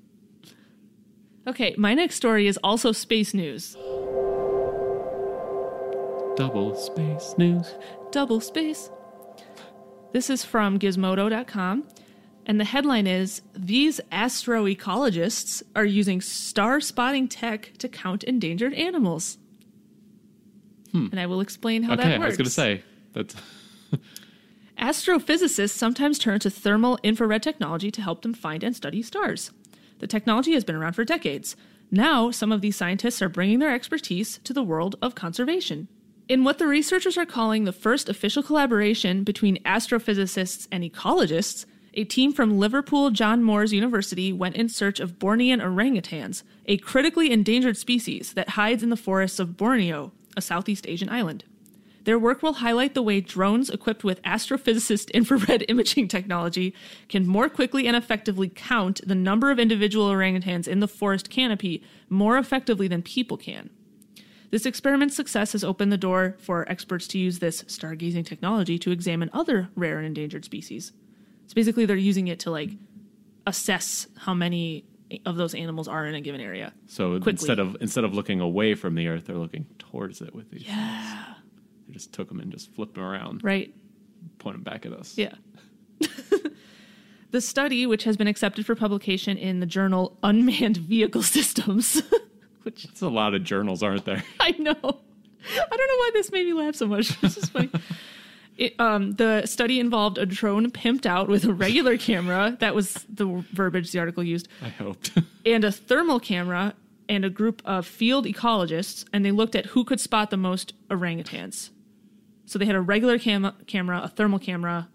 Okay, 1.47 1.75
my 1.79 1.95
next 1.95 2.15
story 2.17 2.47
is 2.47 2.59
also 2.63 2.93
space 2.93 3.33
news. 3.35 3.75
Double 6.37 6.77
space 6.77 7.35
news. 7.39 7.75
double 8.13 8.41
space. 8.41 8.91
This 10.13 10.31
is 10.31 10.45
from 10.45 10.79
gizmodo.com, 10.79 11.85
and 12.49 12.59
the 12.59 12.65
headline 12.65 13.07
is 13.07 13.43
These 13.55 14.01
astroecologists 14.11 15.63
are 15.77 15.85
using 15.85 16.21
star 16.21 16.81
spotting 16.81 17.29
tech 17.29 17.73
to 17.79 17.89
count 17.89 18.25
endangered 18.25 18.75
animals. 18.75 19.39
And 20.95 21.21
I 21.21 21.27
will 21.27 21.41
explain 21.41 21.83
how 21.83 21.95
Hmm. 21.95 22.01
Okay, 22.01 22.09
that 22.09 22.19
works. 22.19 22.25
I 22.25 22.29
was 22.29 22.37
gonna 22.39 22.51
say 22.51 22.83
that. 23.13 23.35
Astrophysicists 24.79 25.71
sometimes 25.71 26.19
turn 26.19 26.41
to 26.41 26.51
thermal 26.51 26.99
infrared 27.03 27.43
technology 27.43 27.91
to 27.91 28.01
help 28.01 28.23
them 28.23 28.33
find 28.33 28.65
and 28.65 28.75
study 28.75 29.03
stars. 29.03 29.51
The 29.99 30.07
technology 30.07 30.53
has 30.55 30.65
been 30.65 30.77
around 30.77 30.93
for 30.93 31.05
decades. 31.05 31.57
Now, 31.91 32.31
some 32.31 32.53
of 32.53 32.61
these 32.61 32.77
scientists 32.77 33.21
are 33.21 33.29
bringing 33.29 33.59
their 33.59 33.75
expertise 33.75 34.39
to 34.45 34.53
the 34.53 34.63
world 34.63 34.97
of 35.03 35.15
conservation. 35.15 35.89
In 36.29 36.45
what 36.45 36.59
the 36.59 36.67
researchers 36.67 37.17
are 37.17 37.27
calling 37.27 37.65
the 37.65 37.73
first 37.73 38.09
official 38.09 38.43
collaboration 38.43 39.25
between 39.25 39.63
astrophysicists 39.65 40.69
and 40.71 40.85
ecologists, 40.85 41.65
a 41.95 42.05
team 42.05 42.33
from 42.33 42.59
Liverpool 42.59 43.11
John 43.11 43.43
Moores 43.43 43.73
University 43.73 44.33
went 44.33 44.57
in 44.57 44.69
search 44.69 45.01
of 45.01 45.19
Bornean 45.19 45.61
orangutans, 45.61 46.43
a 46.67 46.77
critically 46.79 47.31
endangered 47.31 47.77
species 47.77 48.35
that 48.35 48.51
hides 48.51 48.83
in 48.83 48.91
the 48.91 48.97
forests 48.97 49.39
of 49.39 49.57
Borneo, 49.57 50.13
a 50.37 50.43
Southeast 50.43 50.87
Asian 50.87 51.09
island. 51.09 51.45
Their 52.05 52.19
work 52.19 52.43
will 52.43 52.55
highlight 52.55 52.95
the 52.95 53.03
way 53.03 53.21
drones 53.21 53.69
equipped 53.69 54.05
with 54.05 54.23
astrophysicist 54.23 55.11
infrared 55.15 55.65
imaging 55.69 56.09
technology 56.09 56.75
can 57.09 57.27
more 57.27 57.49
quickly 57.49 57.87
and 57.87 57.97
effectively 57.97 58.49
count 58.49 59.01
the 59.07 59.15
number 59.15 59.51
of 59.51 59.59
individual 59.59 60.09
orangutans 60.09 60.67
in 60.67 60.81
the 60.81 60.89
forest 60.89 61.29
canopy 61.29 61.83
more 62.09 62.39
effectively 62.39 62.89
than 62.89 63.03
people 63.03 63.37
can. 63.37 63.71
This 64.51 64.65
experiment's 64.65 65.17
success 65.17 65.53
has 65.53 65.63
opened 65.63 65.93
the 65.93 65.99
door 65.99 66.37
for 66.39 66.67
experts 66.71 67.07
to 67.09 67.19
use 67.19 67.41
this 67.41 67.63
stargazing 67.65 68.25
technology 68.25 68.79
to 68.79 68.91
examine 68.91 69.29
other 69.33 69.69
rare 69.75 69.99
and 69.99 70.07
endangered 70.07 70.47
species. 70.47 70.93
So 71.49 71.55
basically, 71.55 71.85
they're 71.87 71.97
using 71.97 72.29
it 72.29 72.39
to 72.41 72.51
like 72.51 72.71
assess 73.47 74.07
how 74.17 74.35
many 74.35 74.85
of 75.27 75.37
those 75.37 75.55
animals 75.55 75.89
are 75.89 76.07
in 76.07 76.15
a 76.15 76.21
given 76.21 76.41
area. 76.41 76.73
So 76.87 77.13
Quickly. 77.13 77.31
instead 77.33 77.59
of 77.59 77.77
instead 77.81 78.05
of 78.05 78.15
looking 78.15 78.41
away 78.41 78.75
from 78.75 78.95
the 78.95 79.09
Earth, 79.09 79.25
they're 79.27 79.37
looking 79.37 79.67
towards 79.79 80.21
it 80.21 80.35
with 80.35 80.51
these. 80.51 80.63
Yeah. 80.67 81.25
They 81.87 81.95
just 81.95 82.13
took 82.13 82.29
them 82.29 82.39
and 82.41 82.53
just 82.53 82.73
flipped 82.75 82.95
them 82.95 83.05
around, 83.05 83.43
Right. 83.43 83.75
point 84.39 84.57
them 84.57 84.63
back 84.63 84.85
at 84.87 84.93
us. 84.93 85.17
Yeah. 85.17 85.33
the 87.31 87.41
study, 87.41 87.87
which 87.87 88.05
has 88.05 88.17
been 88.17 88.27
accepted 88.29 88.67
for 88.67 88.75
publication 88.75 89.37
in 89.39 89.61
the 89.61 89.67
journal 89.67 90.19
Unmanned 90.23 90.77
Vehicle 90.89 91.23
Systems, 91.23 92.03
which 92.63 92.85
It's 92.85 93.01
a 93.03 93.09
lot 93.09 93.35
of 93.35 93.45
journals, 93.45 93.83
aren't 93.83 94.05
there? 94.05 94.23
I 94.41 94.51
know. 94.59 94.73
I 94.75 94.77
don't 94.77 95.89
know 95.89 95.97
why 95.97 96.11
this 96.13 96.31
made 96.33 96.47
me 96.47 96.53
laugh 96.53 96.75
so 96.75 96.87
much. 96.87 97.19
This 97.21 97.37
is 97.39 97.49
funny. 97.49 97.71
It, 98.59 98.79
um, 98.81 99.13
the 99.13 99.47
study 99.47 99.79
involved 99.79 100.19
a 100.19 100.27
drone 100.27 100.71
pimped 100.73 101.07
out 101.07 101.29
with 101.29 101.45
a 101.45 101.55
regular 101.55 101.97
camera. 101.97 102.57
That 102.59 102.75
was 102.75 103.07
the 103.09 103.45
verbiage 103.53 103.93
the 103.93 104.01
article 104.01 104.25
used. 104.25 104.49
I 104.61 104.69
hoped. 104.69 105.13
and 105.47 105.65
a 105.65 105.71
thermal 105.71 106.19
camera 106.19 106.75
and 107.09 107.25
a 107.25 107.31
group 107.31 107.63
of 107.65 107.87
field 107.87 108.27
ecologists, 108.27 109.07
and 109.13 109.25
they 109.25 109.31
looked 109.31 109.55
at 109.55 109.67
who 109.67 109.85
could 109.85 110.01
spot 110.01 110.31
the 110.31 110.37
most 110.37 110.75
orangutans. 110.91 111.71
So 112.47 112.59
they 112.59 112.67
had 112.67 112.75
a 112.75 112.81
regular 112.81 113.19
cam- 113.19 113.55
camera, 113.67 114.01
a 114.03 114.09
thermal 114.09 114.41
camera 114.41 114.89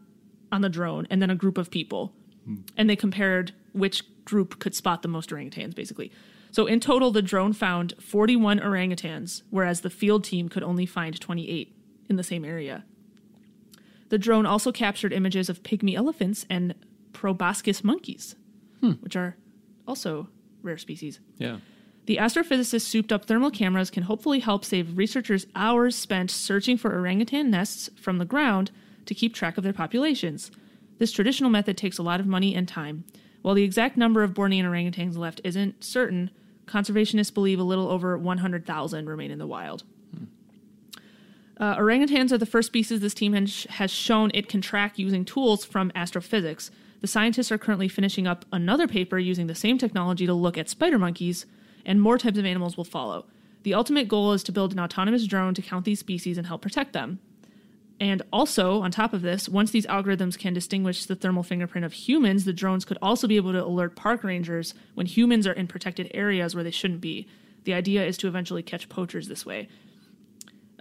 on 0.52 0.62
the 0.62 0.70
drone, 0.70 1.08
and 1.10 1.22
then 1.22 1.30
a 1.30 1.36
group 1.36 1.58
of 1.58 1.72
people. 1.72 2.14
And 2.76 2.90
they 2.90 2.98
compared 2.98 3.54
which 3.72 4.04
group 4.26 4.60
could 4.60 4.76
spot 4.76 5.02
the 5.02 5.08
most 5.08 5.30
orangutans, 5.30 5.74
basically. 5.74 6.12
So 6.52 6.66
in 6.66 6.82
total, 6.82 7.12
the 7.12 7.22
drone 7.22 7.54
found 7.54 7.94
41 8.00 8.60
orangutans, 8.60 9.44
whereas 9.50 9.82
the 9.82 9.90
field 9.90 10.26
team 10.26 10.50
could 10.50 10.64
only 10.64 10.86
find 10.86 11.20
28 11.20 11.74
in 12.10 12.18
the 12.18 12.24
same 12.24 12.44
area. 12.44 12.84
The 14.10 14.18
drone 14.18 14.46
also 14.46 14.72
captured 14.72 15.14
images 15.14 15.50
of 15.50 15.64
pygmy 15.64 15.96
elephants 15.96 16.46
and 16.50 16.76
proboscis 17.14 17.84
monkeys, 17.84 18.36
hmm. 18.82 18.92
which 18.94 19.16
are 19.16 19.38
also 19.88 20.28
rare 20.62 20.78
species. 20.78 21.20
yeah. 21.38 21.58
The 22.06 22.18
astrophysicists 22.18 22.82
souped 22.82 23.14
up 23.14 23.26
thermal 23.26 23.50
cameras 23.50 23.90
can 23.90 24.04
hopefully 24.04 24.40
help 24.40 24.66
save 24.66 24.98
researchers 24.98 25.48
hours 25.56 25.96
spent 25.96 26.30
searching 26.30 26.78
for 26.78 26.94
orangutan 26.94 27.50
nests 27.50 27.90
from 27.96 28.18
the 28.18 28.26
ground 28.26 28.72
to 29.06 29.16
keep 29.16 29.34
track 29.34 29.58
of 29.58 29.64
their 29.64 29.72
populations. 29.72 30.52
This 30.98 31.14
traditional 31.14 31.50
method 31.50 31.78
takes 31.78 31.98
a 31.98 32.04
lot 32.04 32.20
of 32.20 32.28
money 32.28 32.56
and 32.56 32.68
time. 32.68 33.06
While 33.42 33.56
the 33.56 33.64
exact 33.64 33.96
number 33.96 34.22
of 34.22 34.34
Bornean 34.34 34.66
orangutans 34.66 35.18
left 35.18 35.42
isn't 35.44 35.84
certain, 35.84 36.30
conservationists 36.66 37.34
believe 37.34 37.60
a 37.60 37.64
little 37.64 37.90
over 37.90 38.18
100,000 38.18 39.08
remain 39.08 39.32
in 39.32 39.40
the 39.40 39.48
wild. 39.48 39.84
Uh, 41.58 41.76
orangutans 41.78 42.32
are 42.32 42.38
the 42.38 42.46
first 42.46 42.68
species 42.68 43.00
this 43.00 43.14
team 43.14 43.34
has 43.34 43.66
has 43.70 43.92
shown 43.92 44.32
it 44.34 44.50
can 44.50 44.62
track 44.62 44.98
using 44.98 45.24
tools 45.24 45.64
from 45.64 45.92
astrophysics. 45.96 46.72
The 47.02 47.08
scientists 47.08 47.52
are 47.52 47.58
currently 47.58 47.88
finishing 47.88 48.26
up 48.26 48.46
another 48.52 48.88
paper 48.88 49.20
using 49.20 49.48
the 49.48 49.56
same 49.56 49.78
technology 49.78 50.26
to 50.26 50.34
look 50.34 50.58
at 50.58 50.70
spider 50.70 50.98
monkeys, 50.98 51.46
and 51.86 52.02
more 52.02 52.18
types 52.18 52.38
of 52.38 52.46
animals 52.46 52.78
will 52.78 52.86
follow. 52.86 53.26
The 53.64 53.74
ultimate 53.74 54.08
goal 54.08 54.34
is 54.34 54.44
to 54.44 54.52
build 54.52 54.74
an 54.74 54.80
autonomous 54.80 55.28
drone 55.28 55.54
to 55.54 55.62
count 55.62 55.86
these 55.86 56.00
species 56.00 56.38
and 56.38 56.48
help 56.48 56.62
protect 56.62 56.94
them. 56.94 57.20
And 58.00 58.22
also, 58.34 58.82
on 58.82 58.92
top 58.92 59.14
of 59.14 59.22
this, 59.22 59.48
once 59.48 59.72
these 59.72 59.86
algorithms 59.86 60.38
can 60.38 60.54
distinguish 60.54 61.06
the 61.06 61.16
thermal 61.16 61.44
fingerprint 61.44 61.86
of 61.86 61.94
humans, 61.94 62.44
the 62.44 62.52
drones 62.52 62.84
could 62.84 62.98
also 63.02 63.28
be 63.28 63.38
able 63.38 63.54
to 63.54 63.64
alert 63.64 63.96
park 63.96 64.24
rangers 64.24 64.74
when 64.96 65.06
humans 65.06 65.46
are 65.48 65.54
in 65.54 65.68
protected 65.68 66.10
areas 66.14 66.56
where 66.56 66.64
they 66.64 66.72
shouldn't 66.72 67.02
be. 67.02 67.28
The 67.64 67.74
idea 67.74 68.06
is 68.06 68.18
to 68.18 68.28
eventually 68.28 68.64
catch 68.64 68.90
poachers 68.90 69.28
this 69.28 69.46
way. 69.46 69.70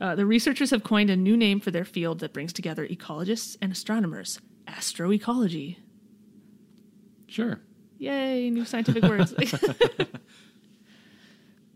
Uh, 0.02 0.14
the 0.16 0.26
researchers 0.26 0.71
have 0.71 0.82
coined 0.82 1.09
a 1.11 1.16
new 1.16 1.37
name 1.37 1.61
for 1.61 1.71
their 1.71 1.85
field 1.85 2.18
that 2.18 2.32
brings 2.32 2.52
together 2.52 2.87
ecologists 2.88 3.56
and 3.62 3.71
astronomers 3.73 4.40
astroecology. 4.66 5.76
Sure. 7.28 7.61
Yay, 7.99 8.50
new 8.50 8.64
scientific 8.64 9.04
words. 9.04 9.32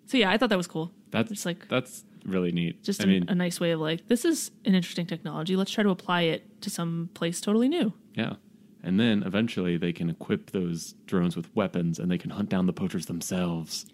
so, 0.06 0.16
yeah, 0.16 0.30
I 0.30 0.36
thought 0.38 0.48
that 0.50 0.56
was 0.58 0.66
cool. 0.66 0.90
That's 1.10 1.30
It's 1.30 1.46
like 1.46 1.68
that's 1.68 2.04
really 2.24 2.50
neat. 2.52 2.82
just 2.82 3.00
I 3.00 3.04
a, 3.04 3.06
mean, 3.06 3.24
a 3.28 3.34
nice 3.34 3.60
way 3.60 3.70
of 3.70 3.80
like, 3.80 4.08
this 4.08 4.24
is 4.24 4.50
an 4.64 4.74
interesting 4.74 5.06
technology. 5.06 5.54
Let's 5.56 5.70
try 5.70 5.84
to 5.84 5.90
apply 5.90 6.22
it 6.22 6.60
to 6.62 6.70
some 6.70 7.10
place 7.14 7.40
totally 7.40 7.68
new. 7.68 7.92
yeah. 8.14 8.34
And 8.82 9.00
then 9.00 9.24
eventually 9.24 9.76
they 9.76 9.92
can 9.92 10.08
equip 10.10 10.50
those 10.52 10.94
drones 11.06 11.34
with 11.36 11.54
weapons 11.56 11.98
and 11.98 12.08
they 12.08 12.18
can 12.18 12.30
hunt 12.30 12.48
down 12.48 12.66
the 12.66 12.72
poachers 12.72 13.06
themselves. 13.06 13.84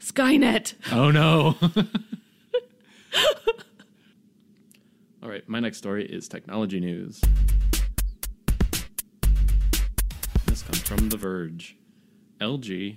Skynet! 0.00 0.74
Oh 0.92 1.10
no. 1.10 1.56
All 5.22 5.28
right, 5.28 5.48
my 5.48 5.60
next 5.60 5.78
story 5.78 6.04
is 6.04 6.28
technology 6.28 6.80
news. 6.80 7.20
This 10.46 10.62
comes 10.62 10.80
from 10.80 11.08
The 11.08 11.16
Verge. 11.16 11.76
LG 12.40 12.96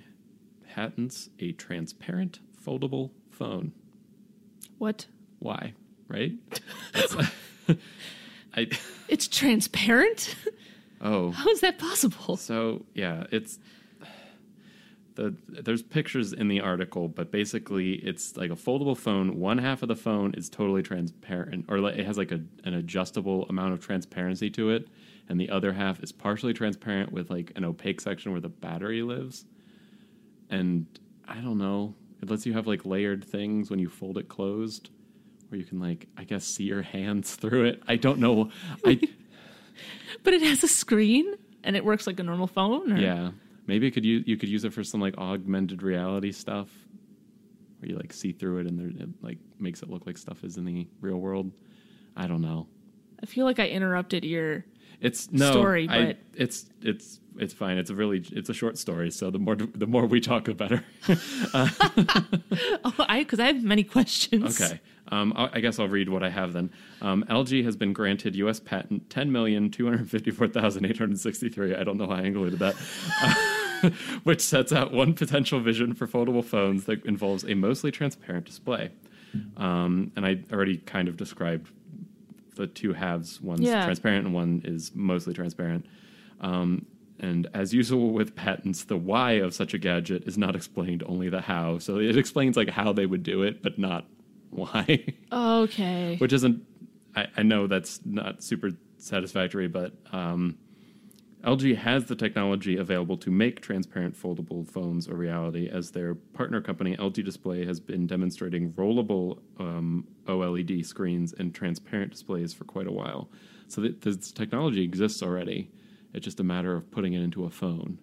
patents 0.73 1.29
a 1.39 1.51
transparent 1.51 2.39
foldable 2.65 3.11
phone. 3.29 3.73
What? 4.79 5.05
Why? 5.39 5.73
Right? 6.07 6.33
I 8.55 8.67
It's 9.07 9.27
transparent? 9.27 10.35
oh 11.01 11.31
How 11.31 11.49
is 11.49 11.61
that 11.61 11.77
possible? 11.77 12.37
So 12.37 12.85
yeah, 12.93 13.25
it's 13.31 13.59
the 15.15 15.35
there's 15.47 15.81
pictures 15.81 16.33
in 16.33 16.47
the 16.47 16.61
article, 16.61 17.07
but 17.07 17.31
basically 17.31 17.93
it's 17.93 18.35
like 18.37 18.51
a 18.51 18.55
foldable 18.55 18.97
phone. 18.97 19.39
One 19.39 19.57
half 19.57 19.81
of 19.81 19.87
the 19.87 19.95
phone 19.95 20.33
is 20.35 20.49
totally 20.49 20.83
transparent, 20.83 21.65
or 21.67 21.79
like 21.79 21.97
it 21.97 22.05
has 22.05 22.17
like 22.17 22.31
a, 22.31 22.41
an 22.63 22.73
adjustable 22.73 23.45
amount 23.49 23.73
of 23.73 23.79
transparency 23.79 24.49
to 24.51 24.69
it, 24.69 24.87
and 25.27 25.39
the 25.39 25.49
other 25.49 25.73
half 25.73 26.01
is 26.03 26.11
partially 26.11 26.53
transparent 26.53 27.11
with 27.11 27.29
like 27.29 27.51
an 27.55 27.63
opaque 27.63 28.01
section 28.01 28.31
where 28.31 28.41
the 28.41 28.49
battery 28.49 29.01
lives. 29.01 29.45
And 30.49 30.85
I 31.27 31.35
don't 31.35 31.57
know, 31.57 31.95
it 32.21 32.29
lets 32.29 32.45
you 32.45 32.53
have 32.53 32.67
like 32.67 32.85
layered 32.85 33.23
things 33.23 33.69
when 33.69 33.79
you 33.79 33.89
fold 33.89 34.17
it 34.17 34.27
closed, 34.27 34.89
where 35.49 35.59
you 35.59 35.65
can 35.65 35.79
like 35.79 36.07
I 36.17 36.23
guess 36.25 36.45
see 36.45 36.65
your 36.65 36.81
hands 36.81 37.35
through 37.37 37.65
it. 37.65 37.83
I 37.87 37.95
don't 37.95 38.19
know. 38.19 38.51
I 38.85 38.99
But 40.23 40.33
it 40.33 40.41
has 40.41 40.63
a 40.63 40.67
screen 40.67 41.35
and 41.63 41.75
it 41.75 41.83
works 41.83 42.07
like 42.07 42.19
a 42.19 42.23
normal 42.23 42.47
phone? 42.47 42.93
Or? 42.93 42.97
Yeah, 42.97 43.31
maybe 43.67 43.87
it 43.87 43.91
could 43.91 44.05
use 44.05 44.23
you 44.27 44.37
could 44.37 44.49
use 44.49 44.63
it 44.65 44.73
for 44.73 44.83
some 44.83 45.01
like 45.01 45.17
augmented 45.17 45.81
reality 45.83 46.31
stuff, 46.31 46.69
where 47.79 47.89
you 47.89 47.97
like 47.97 48.13
see 48.13 48.31
through 48.31 48.59
it 48.59 48.67
and 48.67 48.79
there, 48.79 48.87
it 49.03 49.09
like 49.21 49.37
makes 49.59 49.81
it 49.81 49.89
look 49.89 50.05
like 50.05 50.17
stuff 50.17 50.43
is 50.43 50.57
in 50.57 50.65
the 50.65 50.87
real 51.01 51.17
world. 51.17 51.51
I 52.15 52.27
don't 52.27 52.41
know. 52.41 52.67
I 53.21 53.25
feel 53.25 53.45
like 53.45 53.59
I 53.59 53.67
interrupted 53.67 54.23
your. 54.25 54.65
It's 55.01 55.29
no 55.31 55.51
Story, 55.51 55.87
I, 55.89 56.05
but- 56.05 56.17
it's 56.35 56.69
it's 56.81 57.19
it's 57.37 57.53
fine. 57.53 57.77
It's 57.77 57.89
a 57.89 57.95
really 57.95 58.23
it's 58.31 58.49
a 58.49 58.53
short 58.53 58.77
story, 58.77 59.11
so 59.11 59.29
the 59.29 59.39
more 59.39 59.55
the 59.55 59.85
more 59.87 60.05
we 60.05 60.21
talk, 60.21 60.45
the 60.45 60.53
better. 60.53 60.85
Oh, 62.85 62.93
I 63.09 63.19
because 63.19 63.39
I 63.39 63.47
have 63.47 63.63
many 63.63 63.83
questions. 63.83 64.59
Okay. 64.61 64.79
Um, 65.09 65.33
I 65.35 65.49
I 65.53 65.59
guess 65.59 65.79
I'll 65.79 65.89
read 65.89 66.07
what 66.09 66.23
I 66.23 66.29
have 66.29 66.53
then. 66.53 66.69
Um, 67.01 67.25
LG 67.29 67.63
has 67.65 67.75
been 67.75 67.91
granted 67.93 68.35
U.S. 68.37 68.59
patent 68.59 69.09
ten 69.09 69.31
million 69.31 69.69
two 69.69 69.85
hundred 69.85 70.09
fifty-four 70.09 70.47
thousand 70.47 70.85
eight 70.85 70.97
hundred 70.97 71.19
sixty-three. 71.19 71.75
I 71.75 71.83
don't 71.83 71.97
know 71.97 72.07
how 72.07 72.15
I 72.15 72.21
included 72.21 72.59
that. 72.59 72.75
Uh, 73.21 73.33
which 74.23 74.41
sets 74.41 74.71
out 74.71 74.91
one 74.91 75.13
potential 75.13 75.59
vision 75.59 75.93
for 75.93 76.07
foldable 76.07 76.43
phones 76.43 76.85
that 76.85 77.05
involves 77.05 77.43
a 77.43 77.53
mostly 77.55 77.91
transparent 77.91 78.45
display. 78.45 78.91
Um, 79.57 80.11
and 80.15 80.25
I 80.25 80.39
already 80.51 80.77
kind 80.77 81.07
of 81.07 81.17
described 81.17 81.69
the 82.55 82.67
two 82.67 82.93
halves. 82.93 83.41
One's 83.41 83.61
Yeah. 83.61 83.83
transparent 83.83 84.25
and 84.25 84.33
one 84.33 84.61
is 84.63 84.91
mostly 84.95 85.33
transparent. 85.33 85.85
Um, 86.39 86.85
and 87.19 87.47
as 87.53 87.73
usual 87.73 88.11
with 88.11 88.35
patents, 88.35 88.85
the 88.85 88.97
why 88.97 89.33
of 89.33 89.53
such 89.53 89.73
a 89.73 89.77
gadget 89.77 90.23
is 90.27 90.37
not 90.37 90.55
explained, 90.55 91.03
only 91.05 91.29
the 91.29 91.41
how. 91.41 91.79
So 91.79 91.97
it 91.99 92.17
explains 92.17 92.55
like 92.57 92.69
how 92.69 92.93
they 92.93 93.05
would 93.05 93.23
do 93.23 93.43
it, 93.43 93.61
but 93.61 93.77
not 93.77 94.05
why. 94.51 95.05
Okay. 95.31 96.15
Which 96.19 96.33
isn't. 96.33 96.63
I, 97.15 97.27
I 97.37 97.43
know 97.43 97.67
that's 97.67 97.99
not 98.05 98.43
super 98.43 98.71
satisfactory, 98.97 99.67
but 99.67 99.93
um, 100.11 100.57
LG 101.45 101.77
has 101.77 102.05
the 102.05 102.15
technology 102.15 102.75
available 102.77 103.17
to 103.17 103.29
make 103.29 103.61
transparent 103.61 104.19
foldable 104.19 104.67
phones 104.67 105.07
a 105.07 105.13
reality, 105.13 105.69
as 105.71 105.91
their 105.91 106.15
partner 106.15 106.59
company 106.59 106.97
LG 106.97 107.23
Display 107.23 107.65
has 107.65 107.79
been 107.79 108.07
demonstrating 108.07 108.73
rollable 108.73 109.39
um, 109.59 110.07
OLED 110.25 110.83
screens 110.83 111.33
and 111.33 111.53
transparent 111.53 112.11
displays 112.11 112.51
for 112.51 112.63
quite 112.63 112.87
a 112.87 112.91
while. 112.91 113.29
So 113.67 113.83
th- 113.83 113.99
this 114.01 114.31
technology 114.31 114.83
exists 114.83 115.21
already. 115.21 115.69
It's 116.15 116.23
just 116.23 116.39
a 116.39 116.43
matter 116.43 116.75
of 116.75 116.89
putting 116.89 117.13
it 117.13 117.21
into 117.21 117.45
a 117.45 117.51
phone 117.51 117.99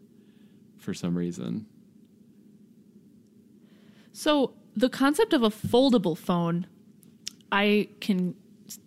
for 0.79 0.95
some 0.95 1.19
reason. 1.19 1.67
So 4.13 4.55
the 4.77 4.89
concept 4.89 5.33
of 5.33 5.43
a 5.43 5.51
foldable 5.51 6.17
phone, 6.17 6.67
I 7.51 7.89
can 8.01 8.37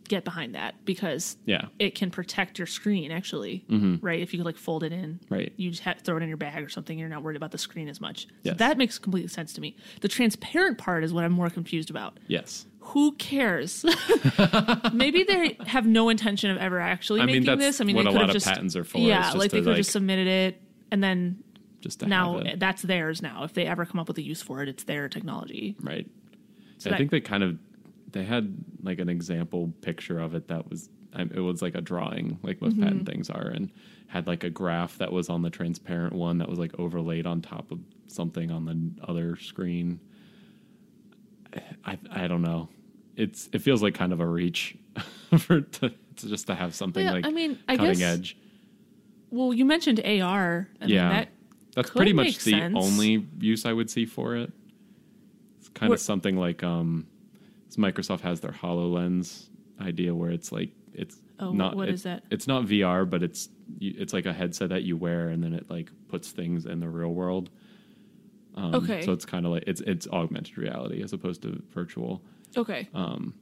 get 0.08 0.24
behind 0.24 0.56
that 0.56 0.76
because 0.86 1.38
Yeah. 1.46 1.66
it 1.80 1.96
can 1.96 2.12
protect 2.12 2.58
your 2.60 2.68
screen 2.68 3.12
actually, 3.12 3.66
right? 4.02 4.20
If 4.22 4.34
you 4.34 4.40
could 4.40 4.46
like 4.46 4.58
fold 4.58 4.84
it 4.84 4.92
in, 4.92 5.20
Mm-hmm. 5.26 5.34
Right. 5.34 5.54
You 5.58 5.70
just 5.72 5.84
have, 5.84 6.00
throw 6.02 6.18
it 6.18 6.24
in 6.24 6.28
your 6.30 6.38
bag 6.38 6.64
or 6.64 6.70
something. 6.70 6.98
You're 7.00 7.10
not 7.10 7.24
worried 7.24 7.38
about 7.38 7.52
the 7.52 7.58
screen 7.58 7.88
as 7.90 8.00
much. 8.02 8.28
So 8.46 8.54
that 8.54 8.78
makes 8.78 8.98
complete 9.00 9.30
sense 9.32 9.54
to 9.54 9.62
me. 9.62 9.76
The 10.02 10.08
transparent 10.08 10.78
part 10.78 11.04
is 11.04 11.12
what 11.14 11.24
I'm 11.24 11.32
more 11.32 11.50
confused 11.50 11.90
about. 11.90 12.20
Yes. 12.28 12.66
Who 12.80 13.14
cares? 13.14 13.84
Maybe 14.94 15.24
they 15.24 15.58
have 15.66 15.86
no 15.88 16.10
intention 16.10 16.52
of 16.52 16.58
ever 16.58 16.80
actually 16.80 17.22
I 17.22 17.26
mean, 17.26 17.44
making 17.44 17.60
this. 17.60 17.82
I 17.82 17.84
mean, 17.84 17.96
what 17.96 18.04
they 18.04 18.10
a 18.10 18.12
could 18.12 18.16
lot 18.18 18.22
have 18.28 18.30
of 18.30 18.36
just 18.36 18.46
patents 18.48 18.76
are 18.76 18.84
for, 18.84 19.00
Yeah, 19.00 19.32
like 19.32 19.52
they 19.52 19.58
could 19.60 19.66
have 19.66 19.66
like- 19.68 19.78
just 19.78 19.92
submitted 19.92 20.28
it 20.28 20.62
and 20.92 21.04
then 21.04 21.44
Just 21.82 22.06
now 22.06 22.42
that's 22.58 22.82
theirs. 22.84 23.22
Now, 23.22 23.44
if 23.44 23.54
they 23.54 23.66
ever 23.66 23.86
come 23.86 24.00
up 24.00 24.08
with 24.08 24.18
a 24.18 24.22
use 24.24 24.42
for 24.42 24.62
it, 24.62 24.70
it's 24.70 24.84
their 24.84 25.10
technology. 25.10 25.76
Right. 25.82 26.08
So 26.78 26.90
I 26.90 26.92
that- 26.92 26.98
think 27.00 27.12
they 27.12 27.22
kind 27.22 27.44
of 27.44 27.58
they 28.16 28.24
had 28.24 28.56
like 28.82 29.00
an 29.00 29.10
example 29.10 29.74
picture 29.82 30.20
of 30.20 30.34
it 30.36 30.48
that 30.48 30.70
was 30.70 30.90
it 31.14 31.40
was 31.40 31.62
like 31.62 31.76
a 31.76 31.82
drawing, 31.82 32.40
like 32.44 32.62
most 32.62 32.74
Mm-hmm. 32.76 32.84
patent 32.84 33.06
things 33.08 33.30
are, 33.30 33.48
and 33.48 33.70
had 34.08 34.26
like 34.26 34.44
a 34.46 34.50
graph 34.50 34.98
that 35.00 35.12
was 35.12 35.30
on 35.30 35.42
the 35.42 35.50
transparent 35.50 36.14
one 36.14 36.38
that 36.38 36.48
was 36.50 36.58
like 36.58 36.72
overlaid 36.80 37.26
on 37.28 37.42
top 37.42 37.72
of 37.72 37.80
something 38.08 38.52
on 38.52 38.66
the 38.66 39.08
other 39.10 39.36
screen. 39.36 40.00
I 41.86 41.98
I 42.12 42.28
don't 42.28 42.42
know. 42.42 42.70
It's 43.16 43.50
it 43.54 43.60
feels 43.60 43.82
like 43.82 43.94
kind 43.94 44.12
of 44.14 44.20
a 44.20 44.26
reach 44.26 44.78
for 45.38 45.62
to, 45.62 45.90
to 45.90 46.28
just 46.28 46.48
to 46.48 46.56
have 46.56 46.76
something 46.76 47.06
Yeah, 47.06 47.14
like 47.14 47.26
I 47.26 47.32
mean, 47.32 47.60
I 47.68 47.78
cutting 47.78 48.00
guess 48.00 48.02
edge. 48.14 48.38
Well, 49.30 49.54
you 49.54 49.66
mentioned 49.66 50.00
AR. 50.06 50.68
I 50.82 50.86
yeah, 50.86 51.02
mean, 51.04 51.10
that 51.18 51.30
that's 51.76 51.90
pretty 51.90 52.14
much 52.14 52.44
the 52.44 52.52
sense. 52.52 52.76
only 52.78 53.28
use 53.40 53.66
I 53.66 53.74
would 53.74 53.90
see 53.90 54.06
for 54.06 54.36
it. 54.36 54.52
It's 55.60 55.70
kind 55.70 55.90
What- 55.90 55.96
of 55.96 56.02
something 56.02 56.38
like 56.38 56.64
um, 56.64 57.08
Microsoft 57.78 58.22
has 58.22 58.40
their 58.42 58.52
Hololens 58.52 59.50
idea 59.82 60.14
where 60.16 60.32
it's 60.32 60.52
like 60.52 60.72
it's 60.94 61.18
Oh, 61.40 61.52
not 61.52 61.76
what 61.76 61.90
it- 61.90 61.94
is 61.96 62.04
that? 62.04 62.24
It's 62.32 62.48
not 62.48 62.66
VR, 62.66 63.10
but 63.10 63.22
it's 63.24 63.50
it's 63.82 64.14
like 64.14 64.26
a 64.26 64.34
headset 64.34 64.70
that 64.70 64.84
you 64.84 64.96
wear 64.96 65.30
and 65.30 65.44
then 65.44 65.54
it 65.54 65.70
like 65.70 65.92
puts 66.08 66.32
things 66.32 66.66
in 66.66 66.80
the 66.80 66.88
real 66.90 67.14
world. 67.14 67.50
Um, 68.56 68.74
Okay. 68.76 69.02
So 69.02 69.12
it's 69.12 69.26
kind 69.26 69.46
of 69.46 69.52
like 69.52 69.64
it's 69.68 69.82
it's 69.82 70.08
augmented 70.08 70.58
reality 70.58 71.04
as 71.04 71.12
opposed 71.14 71.42
to 71.42 71.62
virtual. 71.74 72.22
okay. 72.56 72.88
Um. 72.94 73.34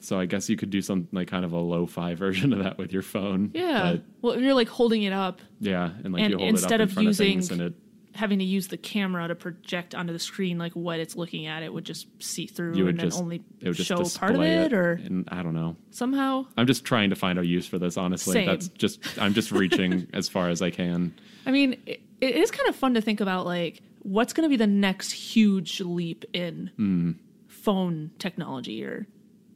So 0.00 0.18
I 0.18 0.26
guess 0.26 0.48
you 0.50 0.56
could 0.56 0.70
do 0.70 0.82
some 0.82 1.06
like 1.12 1.28
kind 1.28 1.44
of 1.44 1.52
a 1.52 1.58
lo-fi 1.58 2.14
version 2.24 2.52
of 2.52 2.58
that 2.64 2.76
with 2.76 2.92
your 2.92 3.02
phone. 3.02 3.52
yeah. 3.54 3.92
But 3.92 4.02
well, 4.20 4.40
you're 4.40 4.52
like 4.54 4.68
holding 4.68 5.04
it 5.04 5.12
up, 5.12 5.40
yeah, 5.60 5.90
and 6.04 6.12
like 6.12 6.24
And 6.24 6.32
you 6.32 6.38
hold 6.38 6.50
instead 6.50 6.72
it 6.72 6.74
up 6.74 6.80
in 6.80 6.88
of 6.88 6.92
front 6.92 7.06
using- 7.08 7.26
of 7.26 7.32
things 7.46 7.50
and 7.52 7.60
it 7.62 7.74
having 8.14 8.38
to 8.38 8.44
use 8.44 8.68
the 8.68 8.76
camera 8.76 9.26
to 9.28 9.34
project 9.34 9.94
onto 9.94 10.12
the 10.12 10.18
screen 10.18 10.58
like 10.58 10.72
what 10.72 11.00
it's 11.00 11.16
looking 11.16 11.46
at. 11.46 11.62
It 11.62 11.72
would 11.72 11.84
just 11.84 12.06
see 12.22 12.46
through 12.46 12.76
you 12.76 12.84
would 12.84 12.94
and 12.94 13.00
then 13.00 13.10
just 13.10 13.20
only 13.20 13.42
it 13.60 13.74
show 13.74 13.96
part 13.96 14.06
of 14.06 14.06
display 14.06 14.54
it, 14.64 14.72
or 14.72 14.92
and 14.92 15.28
I 15.30 15.42
don't 15.42 15.54
know. 15.54 15.76
somehow. 15.90 16.46
I'm 16.56 16.66
just 16.66 16.84
trying 16.84 17.10
to 17.10 17.16
find 17.16 17.38
a 17.38 17.46
use 17.46 17.66
for 17.66 17.78
this. 17.78 17.96
Honestly, 17.96 18.34
Same. 18.34 18.46
that's 18.46 18.68
just 18.68 19.00
I'm 19.18 19.34
just 19.34 19.52
reaching 19.52 20.08
as 20.12 20.28
far 20.28 20.48
as 20.48 20.62
I 20.62 20.70
can. 20.70 21.14
I 21.46 21.50
mean, 21.50 21.80
it, 21.86 22.02
it 22.20 22.36
is 22.36 22.50
kind 22.50 22.68
of 22.68 22.76
fun 22.76 22.94
to 22.94 23.00
think 23.00 23.20
about 23.20 23.46
like 23.46 23.82
what's 24.00 24.32
going 24.32 24.44
to 24.44 24.50
be 24.50 24.56
the 24.56 24.66
next 24.66 25.12
huge 25.12 25.80
leap 25.80 26.24
in 26.32 26.70
hmm. 26.76 27.12
phone 27.48 28.10
technology 28.18 28.84
or 28.84 29.06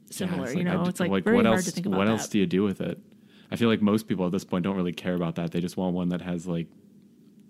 similar. 0.09 0.49
Yeah, 0.51 0.57
you 0.57 0.63
know, 0.63 0.83
d- 0.83 0.89
it's 0.89 0.99
like, 0.99 1.23
very 1.23 1.35
what 1.35 1.45
hard 1.45 1.57
else? 1.57 1.65
to 1.65 1.71
think 1.71 1.85
about 1.85 1.97
what 1.97 2.05
that. 2.05 2.11
else 2.11 2.27
do 2.27 2.39
you 2.39 2.45
do 2.45 2.63
with 2.63 2.81
it? 2.81 2.99
I 3.51 3.55
feel 3.55 3.69
like 3.69 3.81
most 3.81 4.07
people 4.07 4.25
at 4.25 4.31
this 4.31 4.43
point 4.43 4.63
don't 4.63 4.75
really 4.75 4.93
care 4.93 5.13
about 5.13 5.35
that. 5.35 5.51
They 5.51 5.61
just 5.61 5.77
want 5.77 5.93
one 5.93 6.09
that 6.09 6.21
has 6.21 6.47
like 6.47 6.67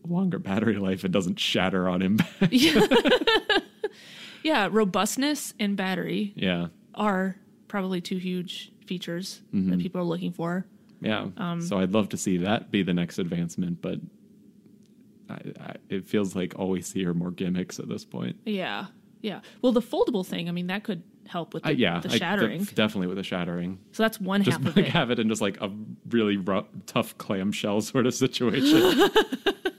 longer 0.10 0.40
battery 0.40 0.78
life 0.78 1.04
and 1.04 1.12
doesn't 1.14 1.40
shatter 1.40 1.88
on 1.90 2.02
impact. 2.02 2.52
yeah, 4.44 4.68
robustness 4.72 5.54
and 5.60 5.76
battery 5.76 6.34
yeah, 6.36 6.68
are 6.96 7.36
probably 7.68 8.02
two 8.02 8.18
huge 8.18 8.72
features 8.86 9.42
Mm-hmm. 9.54 9.72
that 9.72 9.80
people 9.80 10.00
are 10.02 10.06
looking 10.06 10.32
for. 10.32 10.66
yeah. 11.02 11.28
Um, 11.38 11.62
so 11.62 11.80
I'd 11.80 11.92
love 11.92 12.10
to 12.10 12.18
see 12.18 12.38
that 12.38 12.72
be 12.72 12.84
the 12.84 12.94
next 12.94 13.20
advancement, 13.20 13.82
but 13.82 14.00
I, 15.30 15.34
I, 15.60 15.74
it 15.90 16.08
feels 16.08 16.36
like 16.36 16.54
all 16.58 16.70
we 16.70 16.82
see 16.82 17.06
are 17.06 17.14
more 17.14 17.32
gimmicks 17.32 17.80
at 17.80 17.90
this 17.90 18.06
point. 18.06 18.38
Yeah, 18.46 18.86
yeah. 19.22 19.42
Well, 19.62 19.74
the 19.74 19.82
foldable 19.82 20.26
thing, 20.26 20.48
I 20.48 20.52
mean, 20.54 20.68
that 20.68 20.84
could 20.84 21.04
help 21.28 21.54
with 21.54 21.64
the, 21.64 21.70
Uh, 21.70 21.74
yeah, 21.74 22.00
the 22.00 22.10
I- 22.14 22.18
shattering. 22.18 22.60
def- 22.60 22.74
definitely 22.76 23.08
with 23.08 23.18
the 23.18 23.24
shattering. 23.24 23.80
so 23.92 24.04
that's 24.04 24.22
one 24.22 24.44
Just 24.44 24.60
half 24.60 24.68
of 24.70 24.76
like 24.78 24.86
it. 24.86 24.92
have 24.92 25.12
it 25.12 25.20
in 25.20 25.28
just 25.28 25.42
like 25.42 25.60
a 25.60 25.70
really 26.10 26.38
rough, 26.38 26.68
tough 26.86 27.18
clamshell 27.18 27.82
sort 27.92 28.06
of 28.08 28.14
situation. 28.14 29.10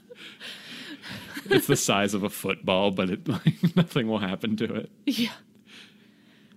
it's 1.45 1.67
the 1.67 1.75
size 1.75 2.13
of 2.13 2.23
a 2.23 2.29
football, 2.29 2.91
but 2.91 3.09
it 3.09 3.27
like 3.27 3.55
nothing 3.75 4.07
will 4.07 4.19
happen 4.19 4.55
to 4.57 4.73
it. 4.75 4.91
Yeah. 5.05 5.31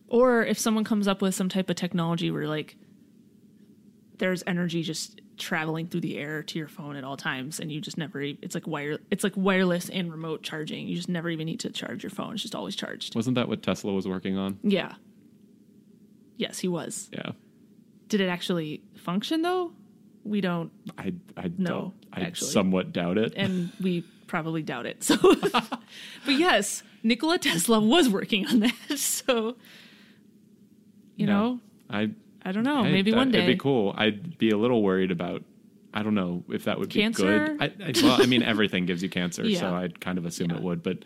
Or 0.08 0.44
if 0.44 0.58
someone 0.58 0.84
comes 0.84 1.08
up 1.08 1.22
with 1.22 1.34
some 1.34 1.48
type 1.48 1.70
of 1.70 1.76
technology 1.76 2.30
where 2.30 2.46
like 2.46 2.76
there's 4.18 4.42
energy 4.46 4.82
just 4.82 5.20
traveling 5.38 5.86
through 5.88 6.02
the 6.02 6.18
air 6.18 6.42
to 6.42 6.58
your 6.58 6.68
phone 6.68 6.94
at 6.96 7.02
all 7.02 7.16
times 7.16 7.58
and 7.58 7.72
you 7.72 7.80
just 7.80 7.96
never 7.98 8.20
it's 8.20 8.54
like 8.54 8.66
wire 8.66 8.98
it's 9.10 9.24
like 9.24 9.32
wireless 9.36 9.88
and 9.88 10.10
remote 10.10 10.42
charging. 10.42 10.86
You 10.86 10.96
just 10.96 11.08
never 11.08 11.30
even 11.30 11.46
need 11.46 11.60
to 11.60 11.70
charge 11.70 12.02
your 12.02 12.10
phone. 12.10 12.34
It's 12.34 12.42
just 12.42 12.54
always 12.54 12.76
charged. 12.76 13.14
Wasn't 13.14 13.34
that 13.36 13.48
what 13.48 13.62
Tesla 13.62 13.92
was 13.92 14.06
working 14.06 14.36
on? 14.36 14.58
Yeah. 14.62 14.94
Yes, 16.36 16.58
he 16.58 16.68
was. 16.68 17.08
Yeah, 17.12 17.32
Did 18.08 18.20
it 18.20 18.28
actually 18.28 18.82
function 18.96 19.42
though? 19.42 19.72
We 20.24 20.40
don't 20.40 20.70
I 20.98 21.12
I 21.36 21.50
No. 21.58 21.92
I 22.12 22.20
actually. 22.20 22.50
somewhat 22.50 22.92
doubt 22.92 23.18
it. 23.18 23.32
and 23.36 23.70
we 23.80 24.02
probably 24.26 24.62
doubt 24.62 24.86
it. 24.86 25.02
So 25.02 25.16
but 25.52 25.70
yes, 26.26 26.82
Nikola 27.02 27.38
Tesla 27.38 27.80
was 27.80 28.08
working 28.08 28.46
on 28.46 28.60
that. 28.60 28.74
So 28.98 29.56
you 31.16 31.26
Yeah. 31.26 31.32
know, 31.32 31.60
I 31.90 32.10
I 32.44 32.52
don't 32.52 32.64
know. 32.64 32.78
I- 32.78 32.90
maybe 32.90 33.10
that- 33.10 33.16
one 33.16 33.30
day. 33.30 33.38
it'd 33.44 33.54
be 33.56 33.58
cool. 33.60 33.94
I'd 33.96 34.38
be 34.38 34.50
a 34.50 34.56
little 34.56 34.82
worried 34.82 35.10
about. 35.10 35.42
I 35.94 36.02
don't 36.02 36.14
know 36.14 36.42
if 36.48 36.64
that 36.64 36.78
would 36.78 36.88
Cancer? 36.88 37.48
be 37.50 37.58
good. 37.58 37.62
I, 37.82 37.88
I, 37.88 37.92
well, 38.02 38.22
I 38.22 38.24
mean, 38.24 38.42
everything 38.42 38.86
gives 38.86 39.02
you 39.02 39.10
cancer, 39.10 39.44
so 39.54 39.74
I'd 39.74 40.00
kind 40.00 40.16
of 40.16 40.24
assume 40.24 40.48
Yeah. 40.50 40.56
it 40.56 40.62
would. 40.62 40.82
But 40.82 41.04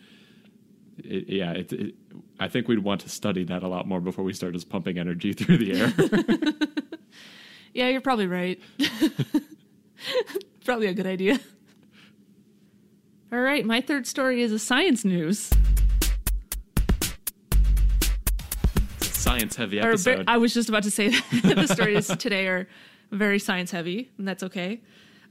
it, 0.99 1.27
yeah, 1.27 1.51
it, 1.51 1.73
it, 1.73 1.95
I 2.39 2.47
think 2.47 2.69
we'd 2.69 2.79
want 2.79 3.01
to 3.01 3.09
study 3.09 3.43
that 3.43 3.63
a 3.63 3.67
lot 3.67 3.85
more 3.85 3.99
before 3.99 4.23
we 4.23 4.31
start 4.31 4.53
just 4.53 4.69
pumping 4.69 4.97
energy 4.97 5.33
through 5.33 5.57
the 5.57 5.73
air. 5.73 5.93
Yeah, 7.77 7.89
you're 7.89 8.01
probably 8.01 8.25
right. 8.25 8.59
probably 10.65 10.87
a 10.87 10.95
good 10.95 11.05
idea. 11.05 11.39
All 13.31 13.39
right, 13.39 13.63
my 13.63 13.81
third 13.81 14.07
story 14.07 14.41
is 14.41 14.51
a 14.51 14.57
science 14.57 15.05
news. 15.05 15.51
Science 19.01 19.55
heavy 19.57 19.79
episode. 19.79 20.25
I 20.27 20.37
was 20.37 20.55
just 20.55 20.69
about 20.69 20.81
to 20.83 20.91
say 20.91 21.09
that 21.43 21.55
the 21.55 21.67
stories 21.67 22.07
today 22.07 22.47
are 22.47 22.67
very 23.11 23.37
science 23.37 23.69
heavy, 23.69 24.09
and 24.17 24.27
that's 24.27 24.41
okay. 24.41 24.81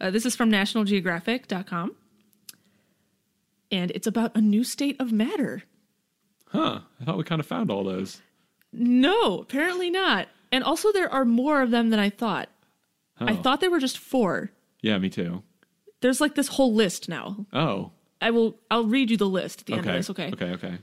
Uh, 0.01 0.13
this 0.13 0.25
is 0.25 0.37
from 0.37 0.49
nationalgeographic.com. 0.49 1.97
And 3.73 3.91
it's 3.91 4.07
about 4.07 4.37
a 4.37 4.41
new 4.41 4.63
state 4.63 5.01
of 5.01 5.11
matter. 5.11 5.65
huh? 6.53 6.79
I 7.01 7.05
thought 7.05 7.19
we 7.19 7.25
kind 7.25 7.41
of 7.41 7.47
found 7.47 7.73
all 7.73 7.83
those. 7.83 8.23
No, 8.73 9.41
apparently 9.41 9.91
not. 9.91 10.29
And 10.57 10.65
also, 10.65 10.91
there 10.91 11.13
are 11.13 11.27
more 11.27 11.61
of 11.61 11.71
them 11.71 11.91
than 11.91 12.01
I 12.01 12.09
thought. 12.09 12.49
I 13.21 13.33
Oh. 13.33 13.37
thought 13.43 13.61
there 13.61 13.71
were 13.71 13.79
just 13.79 13.99
four. 13.99 14.53
Yeah, 14.81 14.97
me 14.97 15.11
too. 15.11 15.43
There's 16.01 16.19
like 16.19 16.35
this 16.35 16.49
whole 16.49 16.73
list 16.73 17.11
now. 17.11 17.45
Oh, 17.53 17.91
I 18.23 18.31
will. 18.31 18.59
I'll 18.71 18.87
read 18.87 19.11
you 19.11 19.19
the 19.19 19.29
list 19.29 19.61
at 19.61 19.67
the 19.67 19.75
end 19.75 19.87
of 19.87 19.93
this. 19.95 20.09
Okay. 20.09 20.31
Okay. 20.33 20.53
Okay. 20.53 20.79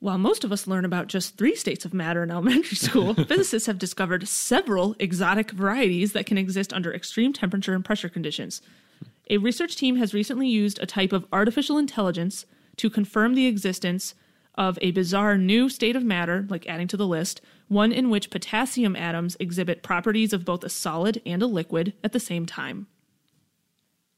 While 0.00 0.18
most 0.18 0.42
of 0.42 0.50
us 0.50 0.66
learn 0.66 0.84
about 0.84 1.06
just 1.06 1.36
three 1.38 1.54
states 1.54 1.84
of 1.84 1.94
matter 1.94 2.24
in 2.24 2.32
elementary 2.32 2.74
school, 2.76 3.14
physicists 3.30 3.68
have 3.68 3.78
discovered 3.78 4.26
several 4.26 4.96
exotic 4.98 5.52
varieties 5.52 6.10
that 6.14 6.26
can 6.26 6.36
exist 6.36 6.72
under 6.72 6.92
extreme 6.92 7.32
temperature 7.32 7.74
and 7.74 7.84
pressure 7.84 8.08
conditions. 8.08 8.60
A 9.28 9.36
research 9.36 9.76
team 9.76 9.94
has 9.96 10.12
recently 10.14 10.48
used 10.48 10.80
a 10.82 10.86
type 10.86 11.12
of 11.12 11.26
artificial 11.32 11.78
intelligence 11.78 12.44
to 12.78 12.90
confirm 12.90 13.34
the 13.34 13.46
existence 13.46 14.14
of 14.60 14.78
a 14.82 14.90
bizarre 14.90 15.38
new 15.38 15.70
state 15.70 15.96
of 15.96 16.04
matter, 16.04 16.46
like 16.50 16.68
adding 16.68 16.86
to 16.88 16.96
the 16.98 17.06
list, 17.06 17.40
one 17.68 17.90
in 17.90 18.10
which 18.10 18.28
potassium 18.28 18.94
atoms 18.94 19.34
exhibit 19.40 19.82
properties 19.82 20.34
of 20.34 20.44
both 20.44 20.62
a 20.62 20.68
solid 20.68 21.22
and 21.24 21.42
a 21.42 21.46
liquid 21.46 21.94
at 22.04 22.12
the 22.12 22.20
same 22.20 22.44
time. 22.44 22.86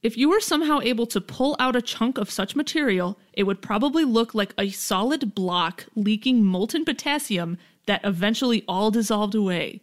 If 0.03 0.17
you 0.17 0.29
were 0.29 0.41
somehow 0.41 0.81
able 0.81 1.07
to 1.07 1.21
pull 1.21 1.55
out 1.61 1.77
a 1.77 1.81
chunk 1.81 2.19
of 2.19 2.29
such 2.29 2.57
material, 2.57 3.21
it 3.33 3.45
would 3.45 3.63
probably 3.63 4.05
look 4.05 4.35
like 4.35 4.53
a 4.59 4.71
solid 4.71 5.33
block 5.33 5.87
leaking 5.95 6.43
molten 6.43 6.85
potassium 6.85 7.57
that 7.87 8.01
eventually 8.03 8.65
all 8.67 8.91
dissolved 8.91 9.37
away. 9.37 9.81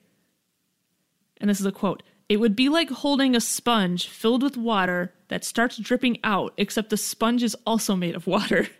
And 1.39 1.49
this 1.49 1.61
is 1.61 1.65
a 1.65 1.71
quote 1.71 2.03
It 2.27 2.41
would 2.41 2.53
be 2.53 2.67
like 2.67 2.89
holding 2.89 3.33
a 3.33 3.39
sponge 3.39 4.09
filled 4.09 4.43
with 4.43 4.57
water 4.57 5.13
that 5.29 5.45
starts 5.45 5.77
dripping 5.77 6.19
out, 6.21 6.53
except 6.57 6.89
the 6.89 6.97
sponge 6.97 7.43
is 7.43 7.55
also 7.65 7.95
made 7.95 8.15
of 8.15 8.27
water, 8.27 8.67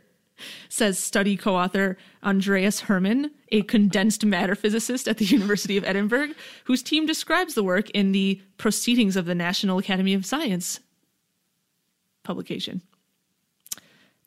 says 0.69 0.99
study 0.99 1.36
co 1.38 1.56
author 1.56 1.97
Andreas 2.23 2.82
Hermann, 2.82 3.32
a 3.52 3.62
condensed 3.63 4.25
matter 4.25 4.56
physicist 4.56 5.08
at 5.08 5.17
the 5.17 5.25
University 5.25 5.78
of 5.78 5.84
Edinburgh, 5.84 6.30
whose 6.65 6.84
team 6.84 7.06
describes 7.06 7.54
the 7.54 7.63
work 7.63 7.89
in 7.91 8.12
the 8.12 8.41
Proceedings 8.58 9.15
of 9.15 9.25
the 9.25 9.36
National 9.36 9.78
Academy 9.78 10.13
of 10.13 10.25
Science 10.25 10.80
publication. 12.23 12.82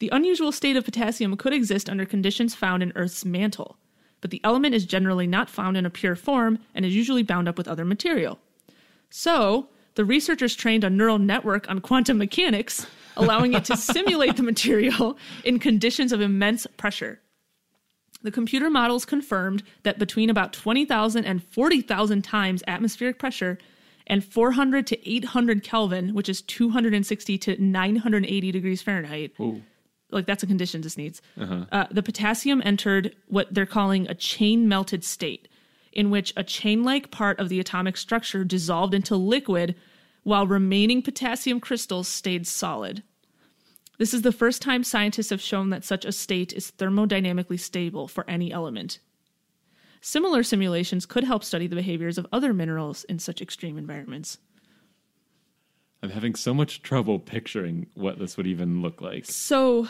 The 0.00 0.08
unusual 0.10 0.50
state 0.50 0.74
of 0.74 0.84
potassium 0.84 1.36
could 1.36 1.52
exist 1.52 1.88
under 1.88 2.04
conditions 2.04 2.54
found 2.54 2.82
in 2.82 2.92
Earth's 2.96 3.24
mantle. 3.24 3.76
but 4.22 4.30
the 4.30 4.40
element 4.44 4.74
is 4.74 4.86
generally 4.86 5.26
not 5.26 5.50
found 5.50 5.76
in 5.76 5.84
a 5.84 5.90
pure 5.90 6.16
form 6.16 6.58
and 6.74 6.86
is 6.86 6.96
usually 6.96 7.22
bound 7.22 7.48
up 7.48 7.58
with 7.58 7.68
other 7.68 7.84
material. 7.84 8.38
So, 9.10 9.68
the 9.96 10.04
researchers 10.06 10.54
trained 10.54 10.84
a 10.84 10.90
neural 10.90 11.18
network 11.18 11.68
on 11.68 11.80
quantum 11.80 12.16
mechanics, 12.16 12.86
allowing 13.16 13.54
it 13.54 13.64
to 13.66 13.76
simulate 13.76 14.36
the 14.36 14.42
material 14.42 15.16
in 15.44 15.58
conditions 15.58 16.12
of 16.12 16.20
immense 16.20 16.66
pressure. 16.76 17.20
The 18.22 18.30
computer 18.30 18.70
models 18.70 19.04
confirmed 19.04 19.62
that 19.82 19.98
between 19.98 20.30
about 20.30 20.52
20,000 20.52 21.24
and 21.24 21.42
40,000 21.42 22.22
times 22.22 22.62
atmospheric 22.66 23.18
pressure 23.18 23.58
and 24.06 24.24
400 24.24 24.86
to 24.88 25.10
800 25.10 25.62
Kelvin, 25.62 26.14
which 26.14 26.28
is 26.28 26.42
260 26.42 27.38
to 27.38 27.62
980 27.62 28.52
degrees 28.52 28.82
Fahrenheit, 28.82 29.32
Ooh. 29.40 29.62
like 30.10 30.26
that's 30.26 30.42
a 30.42 30.46
condition 30.46 30.80
this 30.80 30.96
needs. 30.96 31.22
Uh, 31.72 31.86
the 31.90 32.02
potassium 32.02 32.62
entered 32.64 33.14
what 33.28 33.52
they're 33.52 33.66
calling 33.66 34.08
a 34.08 34.14
chain 34.14 34.68
melted 34.68 35.04
state, 35.04 35.48
in 35.92 36.10
which 36.10 36.32
a 36.36 36.44
chain 36.44 36.84
like 36.84 37.10
part 37.10 37.38
of 37.38 37.48
the 37.48 37.60
atomic 37.60 37.96
structure 37.96 38.44
dissolved 38.44 38.94
into 38.94 39.16
liquid 39.16 39.74
while 40.22 40.46
remaining 40.46 41.02
potassium 41.02 41.60
crystals 41.60 42.08
stayed 42.08 42.46
solid. 42.46 43.02
This 43.98 44.14
is 44.14 44.22
the 44.22 44.32
first 44.32 44.62
time 44.62 44.84
scientists 44.84 45.30
have 45.30 45.40
shown 45.40 45.70
that 45.70 45.84
such 45.84 46.04
a 46.04 46.12
state 46.12 46.52
is 46.52 46.72
thermodynamically 46.78 47.60
stable 47.60 48.08
for 48.08 48.28
any 48.28 48.52
element. 48.52 48.98
Similar 50.00 50.42
simulations 50.42 51.06
could 51.06 51.24
help 51.24 51.44
study 51.44 51.66
the 51.68 51.76
behaviors 51.76 52.18
of 52.18 52.26
other 52.32 52.52
minerals 52.52 53.04
in 53.04 53.18
such 53.18 53.40
extreme 53.40 53.78
environments. 53.78 54.38
I'm 56.02 56.10
having 56.10 56.34
so 56.34 56.52
much 56.52 56.82
trouble 56.82 57.20
picturing 57.20 57.86
what 57.94 58.18
this 58.18 58.36
would 58.36 58.48
even 58.48 58.82
look 58.82 59.00
like. 59.00 59.24
So, 59.26 59.86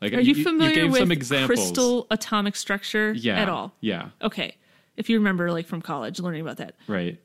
Like, 0.00 0.12
are 0.12 0.20
you 0.20 0.44
familiar 0.44 0.88
gave 0.88 0.92
with 0.92 1.46
crystal 1.46 2.06
atomic 2.10 2.54
structure 2.54 3.12
yeah, 3.16 3.40
at 3.40 3.48
all? 3.48 3.74
Yeah, 3.80 4.10
Okay. 4.22 4.56
If 4.96 5.08
you 5.08 5.18
remember, 5.18 5.50
like 5.52 5.66
from 5.66 5.80
college, 5.80 6.18
learning 6.20 6.40
about 6.40 6.56
that. 6.58 6.74
right. 6.86 7.20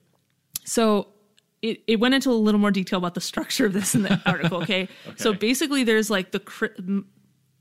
So 0.65 1.07
it, 1.63 1.81
it 1.87 1.99
went 1.99 2.13
into 2.13 2.29
a 2.29 2.33
little 2.33 2.59
more 2.59 2.71
detail 2.71 2.99
about 2.99 3.15
the 3.15 3.21
structure 3.21 3.65
of 3.65 3.73
this 3.73 3.95
in 3.95 4.03
the 4.03 4.21
article. 4.25 4.61
Okay? 4.61 4.89
So 5.15 5.33
basically, 5.33 5.83
there's 5.83 6.09
like 6.09 6.31
the 6.31 7.03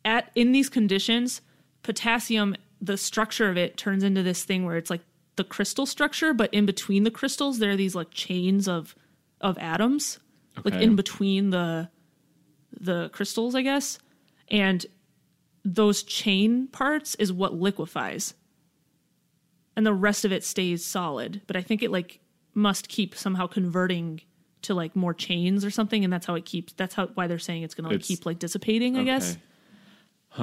at 0.05 0.31
in 0.35 0.53
these 0.53 0.69
conditions, 0.69 1.41
potassium, 1.83 2.57
the 2.81 2.99
structure 2.99 3.49
of 3.49 3.57
it 3.57 3.77
turns 3.77 4.03
into 4.03 4.23
this 4.23 4.45
thing 4.45 4.67
where 4.67 4.77
it's 4.77 4.91
like 4.91 5.03
the 5.37 5.45
crystal 5.45 5.87
structure, 5.87 6.35
but 6.35 6.53
in 6.53 6.67
between 6.67 7.05
the 7.05 7.11
crystals, 7.11 7.61
there 7.61 7.71
are 7.71 7.77
these 7.77 7.95
like 7.95 8.11
chains 8.11 8.69
of 8.69 8.97
of 9.41 9.57
atoms, 9.59 10.19
like 10.65 10.75
in 10.75 10.97
between 10.97 11.51
the 11.51 11.89
the 12.79 13.09
crystals, 13.11 13.55
I 13.55 13.63
guess, 13.63 14.01
and 14.49 14.85
those 15.65 16.03
chain 16.03 16.67
parts 16.67 17.15
is 17.15 17.33
what 17.33 17.55
liquefies 17.55 18.35
and 19.77 19.87
the 19.87 19.95
rest 19.95 20.25
of 20.25 20.33
it 20.33 20.45
stays 20.45 20.85
solid. 20.85 21.41
But 21.47 21.57
I 21.57 21.63
think 21.63 21.83
it 21.83 21.91
like 21.91 22.21
must 22.55 22.89
keep 22.89 23.15
somehow 23.15 23.47
converting 23.47 24.21
to 24.63 24.75
like 24.75 24.95
more 24.95 25.15
chains 25.15 25.65
or 25.65 25.71
something, 25.71 26.05
and 26.05 26.13
that's 26.13 26.27
how 26.27 26.35
it 26.35 26.45
keeps. 26.45 26.73
That's 26.75 26.95
how 26.95 27.07
why 27.09 27.27
they're 27.27 27.39
saying 27.39 27.63
it's 27.63 27.75
going 27.75 27.85
to 27.85 27.91
like, 27.91 27.97
It's- 27.97 28.09
keep 28.09 28.27
like 28.27 28.39
dissipating. 28.39 28.97
I 28.97 29.05
guess. 29.05 29.33
Okay. 29.33 29.41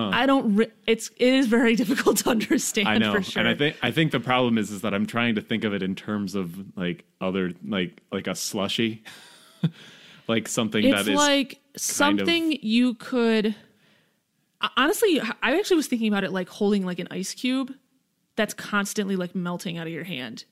I 0.02 0.28
don't. 0.28 0.56
Re- 0.56 0.72
it's 0.86 1.10
it 1.18 1.34
is 1.34 1.48
very 1.48 1.76
difficult 1.84 2.18
to 2.18 2.30
understand. 2.30 2.88
I 2.88 2.98
know, 3.00 3.14
for 3.14 3.24
sure. 3.24 3.40
and 3.40 3.50
I 3.50 3.56
think 3.56 3.76
I 3.82 3.92
think 3.92 4.12
the 4.12 4.20
problem 4.20 4.58
is 4.58 4.70
is 4.70 4.82
that 4.82 4.94
I'm 4.94 5.06
trying 5.08 5.36
to 5.36 5.42
think 5.42 5.64
of 5.64 5.74
it 5.74 5.82
in 5.82 5.96
terms 5.96 6.36
of 6.36 6.78
like 6.78 7.06
other 7.20 7.54
like 7.66 8.02
like 8.12 8.28
a 8.28 8.36
slushy, 8.36 9.04
like 10.28 10.48
something 10.48 10.84
it's 10.84 10.96
that 11.06 11.12
is 11.12 11.18
like 11.18 11.60
something 11.76 12.58
you 12.62 12.94
could. 12.96 13.56
Honestly, 14.76 15.22
I 15.42 15.58
actually 15.58 15.78
was 15.78 15.88
thinking 15.88 16.10
about 16.10 16.24
it 16.24 16.32
like 16.32 16.50
holding 16.50 16.86
like 16.86 17.00
an 17.00 17.08
ice 17.10 17.34
cube 17.34 17.74
that's 18.36 18.54
constantly 18.54 19.16
like 19.16 19.34
melting 19.34 19.78
out 19.78 19.88
of 19.88 19.94
your 19.94 20.04
hand 20.04 20.44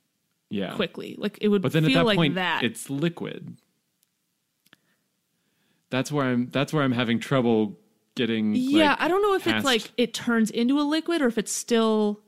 yeah 0.49 0.75
quickly. 0.75 1.15
Like 1.17 1.38
it 1.41 1.47
would 1.49 1.62
But 1.62 1.71
then 1.73 1.86
feel 1.86 1.97
at 1.97 2.01
that 2.01 2.05
like 2.05 2.17
point, 2.17 2.36
that. 2.36 2.63
it's 2.63 2.89
liquid. 2.89 3.57
That's 5.89 6.12
where 6.12 6.25
I'm. 6.25 6.49
That's 6.49 6.73
where 6.73 6.83
I'm 6.83 6.91
having 6.91 7.19
trouble 7.19 7.79
getting. 8.15 8.53
Yeah, 8.55 8.89
like, 8.91 9.01
I 9.01 9.07
don't 9.07 9.21
know 9.21 9.36
if 9.36 9.43
past- 9.43 9.55
it's 9.57 9.65
like 9.65 9.91
it 9.97 10.13
turns 10.13 10.51
into 10.51 10.79
a 10.79 10.83
liquid 10.83 11.21
or 11.21 11.27
if 11.27 11.38
it's 11.38 11.51
still. 11.51 12.19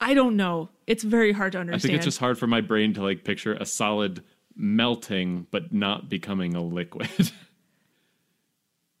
I 0.00 0.12
don't 0.12 0.36
know. 0.36 0.68
It's 0.86 1.02
very 1.02 1.32
hard 1.32 1.52
to 1.52 1.58
understand. 1.58 1.80
I 1.80 1.82
think 1.82 1.96
it's 1.96 2.04
just 2.04 2.18
hard 2.18 2.38
for 2.38 2.46
my 2.46 2.60
brain 2.60 2.92
to 2.94 3.02
like 3.02 3.24
picture 3.24 3.54
a 3.54 3.64
solid 3.64 4.22
melting 4.54 5.46
but 5.50 5.72
not 5.72 6.08
becoming 6.10 6.54
a 6.54 6.62
liquid, 6.62 7.08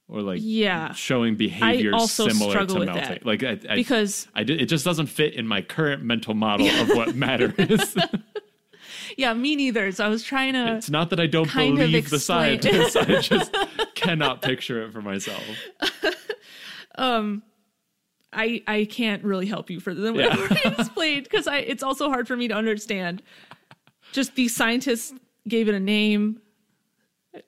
or 0.08 0.20
like 0.22 0.40
Yeah. 0.42 0.92
showing 0.92 1.34
behaviors 1.36 1.94
also 1.94 2.28
similar 2.28 2.50
struggle 2.50 2.74
to 2.76 2.80
with 2.80 2.88
melting. 2.88 3.08
that. 3.08 3.26
Like 3.26 3.42
I, 3.42 3.58
I, 3.70 3.74
because 3.76 4.28
I 4.34 4.40
it 4.42 4.66
just 4.66 4.84
doesn't 4.84 5.06
fit 5.06 5.34
in 5.34 5.46
my 5.46 5.62
current 5.62 6.02
mental 6.02 6.34
model 6.34 6.66
of 6.68 6.88
what 6.90 7.14
matter 7.16 7.54
is. 7.58 7.96
yeah, 9.16 9.32
me 9.34 9.56
neither. 9.56 9.90
So 9.92 10.04
I 10.04 10.08
was 10.08 10.22
trying 10.22 10.52
to. 10.54 10.76
it's 10.76 10.90
not 10.90 11.10
that 11.10 11.20
I 11.20 11.26
don't 11.26 11.52
believe 11.52 12.10
the 12.10 12.18
scientists. 12.20 12.96
I 12.96 13.04
just 13.20 13.56
cannot 13.94 14.42
picture 14.42 14.82
it 14.82 14.92
for 14.92 15.00
myself. 15.02 15.42
Um, 16.96 17.42
I 18.32 18.62
I 18.66 18.84
can't 18.90 19.24
really 19.24 19.46
help 19.46 19.70
you 19.70 19.80
further 19.80 20.00
than 20.00 20.14
what 20.14 20.24
Yeah. 20.24 20.36
I 20.64 20.74
explained 20.78 21.24
because 21.24 21.46
I 21.46 21.58
it's 21.58 21.82
also 21.82 22.08
hard 22.08 22.28
for 22.28 22.36
me 22.36 22.48
to 22.48 22.54
understand. 22.54 23.22
Just 24.12 24.34
these 24.36 24.54
scientists 24.54 25.12
gave 25.48 25.68
it 25.68 25.74
a 25.74 25.80
name. 25.80 26.40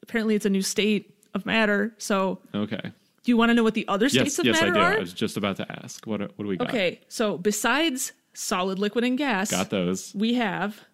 Apparently, 0.03 0.35
it's 0.35 0.47
a 0.47 0.51
new 0.51 0.62
state 0.62 1.14
of 1.37 1.46
matter. 1.46 1.94
So, 1.99 2.40
Okay. 2.55 2.81
do 2.83 3.31
you 3.31 3.37
want 3.37 3.51
to 3.51 3.55
know 3.55 3.62
what 3.62 3.75
the 3.75 3.87
other 3.87 4.09
states 4.09 4.25
Yes, 4.37 4.38
of 4.40 4.46
yes, 4.46 4.61
I 4.62 4.70
do. 4.70 4.81
are? 4.81 4.96
I 4.96 4.99
was 4.99 5.12
just 5.12 5.37
about 5.37 5.57
to 5.59 5.66
ask. 5.85 6.05
What 6.07 6.20
what 6.20 6.38
do 6.38 6.46
we 6.49 6.57
got? 6.57 6.68
Okay, 6.68 7.01
so 7.09 7.38
besides 7.38 8.12
solid, 8.35 8.79
liquid, 8.81 9.05
and 9.05 9.16
gas, 9.16 9.51
Got 9.53 9.70
those. 9.70 10.12
we 10.14 10.35
have 10.35 10.85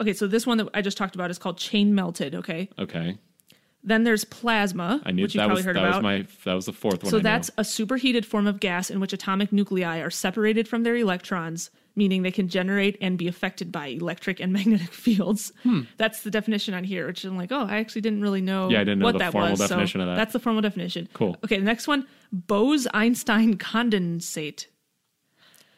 okay 0.00 0.12
so 0.12 0.26
this 0.26 0.44
one 0.44 0.58
that 0.58 0.66
i 0.74 0.82
just 0.82 0.96
talked 0.98 1.14
about 1.14 1.30
is 1.30 1.38
called 1.38 1.56
chain 1.56 1.94
melted 1.94 2.34
okay 2.34 2.68
Okay. 2.76 3.16
then 3.84 4.02
there's 4.02 4.24
plasma 4.24 5.00
I 5.06 5.12
knew 5.12 5.22
which 5.22 5.34
you 5.36 5.38
that 5.38 5.46
probably 5.46 5.60
was 5.60 5.64
heard 5.64 5.76
that 5.76 5.84
about 5.84 5.98
was 5.98 6.02
my 6.02 6.26
that 6.44 6.54
was 6.54 6.66
the 6.66 6.72
fourth 6.72 7.04
one. 7.04 7.10
so 7.12 7.18
I 7.18 7.20
that's 7.20 7.52
a 7.56 7.62
superheated 7.62 8.26
form 8.26 8.48
of 8.48 8.58
gas 8.58 8.90
in 8.90 8.98
which 8.98 9.12
atomic 9.12 9.52
nuclei 9.52 10.00
are 10.00 10.10
separated 10.10 10.66
from 10.66 10.82
their 10.82 10.96
electrons 10.96 11.70
meaning 11.96 12.22
they 12.22 12.30
can 12.30 12.46
generate 12.48 12.96
and 13.00 13.16
be 13.18 13.26
affected 13.26 13.72
by 13.72 13.86
electric 13.88 14.38
and 14.38 14.52
magnetic 14.58 14.92
fields 14.92 15.52
Hmm. 15.62 15.82
that's 15.96 16.22
the 16.22 16.30
definition 16.30 16.74
on 16.74 16.84
here 16.84 17.06
which 17.06 17.24
i'm 17.24 17.36
like 17.36 17.50
oh 17.52 17.66
i 17.68 17.78
actually 17.78 18.02
didn't 18.02 18.20
really 18.20 18.40
know 18.42 18.68
Yeah, 18.70 18.80
I 18.80 18.84
didn't 18.84 18.98
know 19.00 19.06
what 19.06 19.12
the 19.12 19.18
that 19.20 19.32
formal 19.32 19.50
was 19.50 19.60
so 19.60 19.68
definition 19.68 20.00
of 20.02 20.06
that. 20.08 20.16
that's 20.16 20.32
the 20.32 20.40
formal 20.40 20.62
definition 20.62 21.08
Cool. 21.14 21.36
okay 21.44 21.58
the 21.58 21.64
next 21.64 21.88
one 21.88 22.06
bose-einstein 22.32 23.56
condensate 23.58 24.66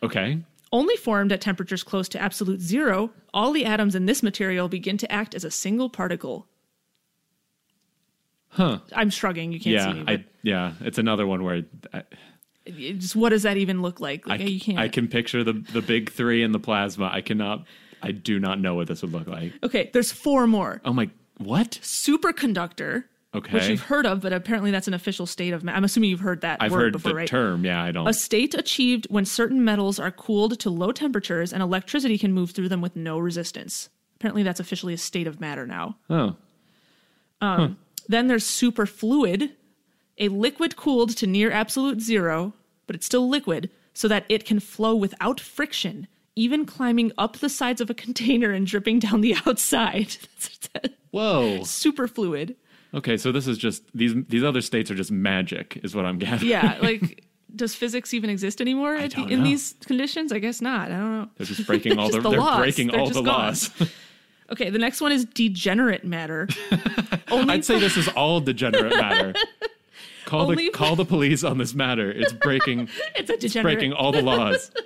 okay. 0.03 0.39
Only 0.71 0.97
formed 0.97 1.33
at 1.33 1.41
temperatures 1.41 1.83
close 1.83 2.11
to 2.11 2.21
absolute 2.21 2.61
zero, 2.61 3.11
all 3.33 3.53
the 3.53 3.65
atoms 3.65 3.95
in 3.95 4.05
this 4.05 4.23
material 4.23 4.69
begin 4.69 4.99
to 4.99 5.11
act 5.11 5.35
as 5.35 5.43
a 5.43 5.51
single 5.51 5.89
particle. 5.89 6.47
Huh. 8.51 8.81
I'm 8.95 9.09
shrugging. 9.09 9.51
You 9.53 9.61
can't 9.61 9.73
Yeah. 9.75 9.93
see 9.93 9.99
me. 10.01 10.05
I 10.07 10.25
yeah. 10.43 10.73
It's 10.83 10.99
another 10.99 11.27
one 11.27 11.43
where 11.43 11.63
I, 11.95 12.03
just 12.71 13.17
what 13.17 13.31
does 13.31 13.43
that 13.45 13.57
even 13.57 13.83
look 13.83 14.01
like? 14.01 14.27
I, 14.27 14.37
Like 14.37 14.49
you 14.49 14.61
can't. 14.61 14.79
I 14.79 14.89
can 14.89 15.09
picture 15.09 15.43
the 15.45 15.53
the 15.73 15.83
big 15.83 16.11
three 16.11 16.43
and 16.43 16.55
the 16.55 16.59
plasma. 16.61 17.11
I 17.13 17.21
cannot. 17.21 17.65
I 18.03 18.13
do 18.13 18.39
not 18.39 18.61
know 18.61 18.75
what 18.77 18.87
this 18.87 19.03
would 19.03 19.13
look 19.13 19.27
like. 19.27 19.53
okay, 19.63 19.91
there's 19.93 20.13
four 20.13 20.47
more. 20.47 20.81
Oh 20.85 20.93
my. 20.93 21.11
What? 21.39 21.79
Superconductor, 21.83 23.05
Okay. 23.35 23.53
which 23.53 23.69
you've 23.69 23.83
heard 23.83 24.07
of, 24.07 24.21
but 24.21 24.33
apparently 24.33 24.71
that's 24.71 24.89
an 24.89 24.95
official 24.95 25.27
state 25.27 25.53
of. 25.53 25.63
Ma- 25.65 25.73
I'm 25.73 25.85
assuming 25.85 26.11
you've 26.11 26.21
heard 26.21 26.41
that 26.43 26.61
I've 26.61 26.73
word 26.73 26.81
heard 26.81 26.93
before, 26.95 27.11
the 27.13 27.17
right? 27.17 27.29
term. 27.29 27.65
Yeah. 27.65 27.83
I 27.83 27.91
don't. 27.93 28.07
A 28.09 28.13
state 28.13 28.55
achieved 28.55 29.07
when 29.11 29.25
certain 29.25 29.65
metals 29.65 29.99
are 30.01 30.11
cooled 30.11 30.59
to 30.61 30.71
low 30.71 30.93
temperatures 30.93 31.53
and 31.53 31.63
electricity 31.63 32.19
can 32.19 32.33
move 32.33 32.51
through 32.53 32.69
them 32.69 32.81
with 32.81 32.97
no 32.97 33.19
resistance. 33.19 33.89
Apparently, 34.17 34.43
that's 34.43 34.59
officially 34.61 34.95
a 34.95 34.99
state 34.99 35.27
of 35.27 35.41
matter 35.41 35.67
now. 35.67 35.97
oh. 36.11 36.37
Um, 37.41 37.79
then 38.09 38.27
there's 38.27 38.45
superfluid, 38.45 39.53
a 40.19 40.29
liquid 40.29 40.77
cooled 40.77 41.17
to 41.17 41.27
near 41.27 41.51
absolute 41.51 42.01
zero, 42.01 42.55
but 42.87 42.97
it's 42.97 43.07
still 43.07 43.29
liquid, 43.29 43.71
so 43.95 44.09
that 44.09 44.25
it 44.29 44.45
can 44.45 44.61
flow 44.61 44.95
without 44.95 45.41
friction, 45.41 46.07
even 46.37 46.65
climbing 46.65 47.13
up 47.19 47.39
the 47.39 47.49
sides 47.49 47.81
of 47.81 47.91
a 47.91 47.95
container 48.05 48.51
and 48.53 48.67
dripping 48.67 48.99
down 48.99 49.21
the 49.21 49.35
outside. 49.47 50.17
Whoa. 51.11 51.61
Superfluid. 51.61 52.55
Okay. 52.95 53.17
So 53.17 53.33
this 53.33 53.47
is 53.47 53.59
just 53.59 53.83
these 53.95 54.15
these 54.29 54.45
other 54.45 54.61
states 54.61 54.91
are 54.91 54.95
just 54.95 55.11
magic, 55.11 55.79
is 55.83 55.95
what 55.95 56.05
I'm 56.07 56.19
gathering. 56.19 56.51
Yeah, 56.51 56.79
like 56.81 57.25
does 57.55 57.75
physics 57.75 58.13
even 58.13 58.29
exist 58.31 58.61
anymore 58.61 58.99
the, 59.09 59.25
in 59.27 59.43
these 59.43 59.75
conditions? 59.85 60.33
I 60.33 60.39
guess 60.39 60.61
not. 60.61 60.91
I 60.91 60.97
don't 60.97 61.13
know. 61.19 61.29
They're 61.37 61.47
just 61.47 61.67
breaking 61.67 61.99
all 61.99 62.09
the, 62.09 62.13
Just 62.19 62.23
the 62.25 62.31
they're 62.31 62.39
laws. 62.41 62.59
breaking 62.59 62.89
They're 62.89 63.01
all 63.01 63.09
the 63.09 63.23
gone. 63.23 63.25
laws. 63.25 63.71
Okay, 64.51 64.71
the 64.71 64.79
next 64.79 65.01
one 65.01 65.13
is 65.13 65.25
degenerate 65.25 66.05
matter. 66.05 66.49
Only 67.31 67.55
I'd 67.55 67.65
say 67.65 67.79
this 67.79 67.97
is 67.97 68.09
all 68.09 68.41
degenerate 68.41 68.95
matter. 68.97 69.35
Call 70.29 70.55
the 70.55 70.71
call 70.71 70.95
the 70.95 71.07
police 71.07 71.43
on 71.43 71.57
this 71.57 71.75
matter. 71.75 72.11
It's 72.11 72.33
breaking 72.35 72.89
it's 73.17 73.31
a 73.31 73.37
degenerate. 73.37 73.77
breaking 73.77 73.93
all 73.95 74.13
the 74.13 74.23
laws. 74.23 74.71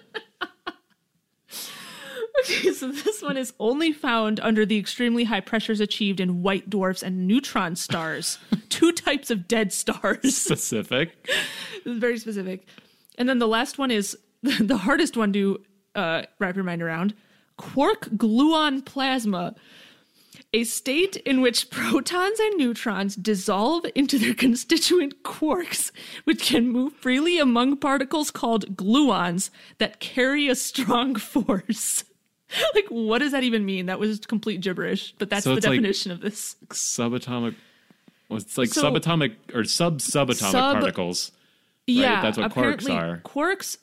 Okay, 2.44 2.72
so 2.72 2.90
this 2.90 3.22
one 3.22 3.36
is 3.36 3.52
only 3.60 3.92
found 3.92 4.40
under 4.40 4.66
the 4.66 4.76
extremely 4.76 5.22
high 5.22 5.40
pressures 5.40 5.78
achieved 5.80 6.18
in 6.18 6.42
white 6.42 6.68
dwarfs 6.68 7.02
and 7.02 7.28
neutron 7.28 7.76
stars, 7.76 8.38
two 8.68 8.90
types 8.90 9.30
of 9.30 9.46
dead 9.46 9.72
stars. 9.72 10.36
Specific. 10.36 11.28
Very 11.84 12.18
specific. 12.18 12.66
And 13.16 13.28
then 13.28 13.38
the 13.38 13.46
last 13.46 13.78
one 13.78 13.92
is 13.92 14.16
the 14.42 14.76
hardest 14.76 15.16
one 15.16 15.32
to 15.34 15.60
uh, 15.94 16.22
wrap 16.40 16.56
your 16.56 16.64
mind 16.64 16.82
around 16.82 17.14
quark 17.58 18.06
gluon 18.16 18.84
plasma, 18.84 19.54
a 20.52 20.64
state 20.64 21.16
in 21.16 21.40
which 21.40 21.70
protons 21.70 22.38
and 22.38 22.56
neutrons 22.58 23.16
dissolve 23.16 23.86
into 23.94 24.18
their 24.18 24.34
constituent 24.34 25.22
quarks, 25.22 25.90
which 26.24 26.42
can 26.46 26.68
move 26.68 26.92
freely 26.94 27.38
among 27.38 27.76
particles 27.78 28.30
called 28.30 28.76
gluons 28.76 29.50
that 29.78 30.00
carry 30.00 30.48
a 30.48 30.54
strong 30.54 31.14
force. 31.32 32.04
like, 32.74 32.86
what 32.88 33.18
does 33.18 33.32
that 33.32 33.44
even 33.44 33.64
mean? 33.64 33.86
That 33.86 33.98
was 33.98 34.20
complete 34.20 34.60
gibberish, 34.60 35.14
but 35.18 35.30
that's 35.30 35.44
So 35.44 35.50
the 35.52 35.56
it's 35.56 35.66
like- 35.66 35.76
definition 35.76 36.12
of 36.12 36.20
this. 36.20 36.56
Subatomic. 36.68 37.54
Well, 38.28 38.38
it's 38.38 38.58
like 38.58 38.68
So- 38.68 38.82
subatomic 38.90 39.34
or 39.54 39.64
sub 39.64 39.98
subatomic 40.00 40.34
Sub- 40.52 40.74
particles, 40.78 41.32
Yeah, 41.86 42.20
That's 42.22 42.36
what 42.38 42.52
quarks 42.52 42.88
are. 42.90 43.22
Quarks 43.24 43.78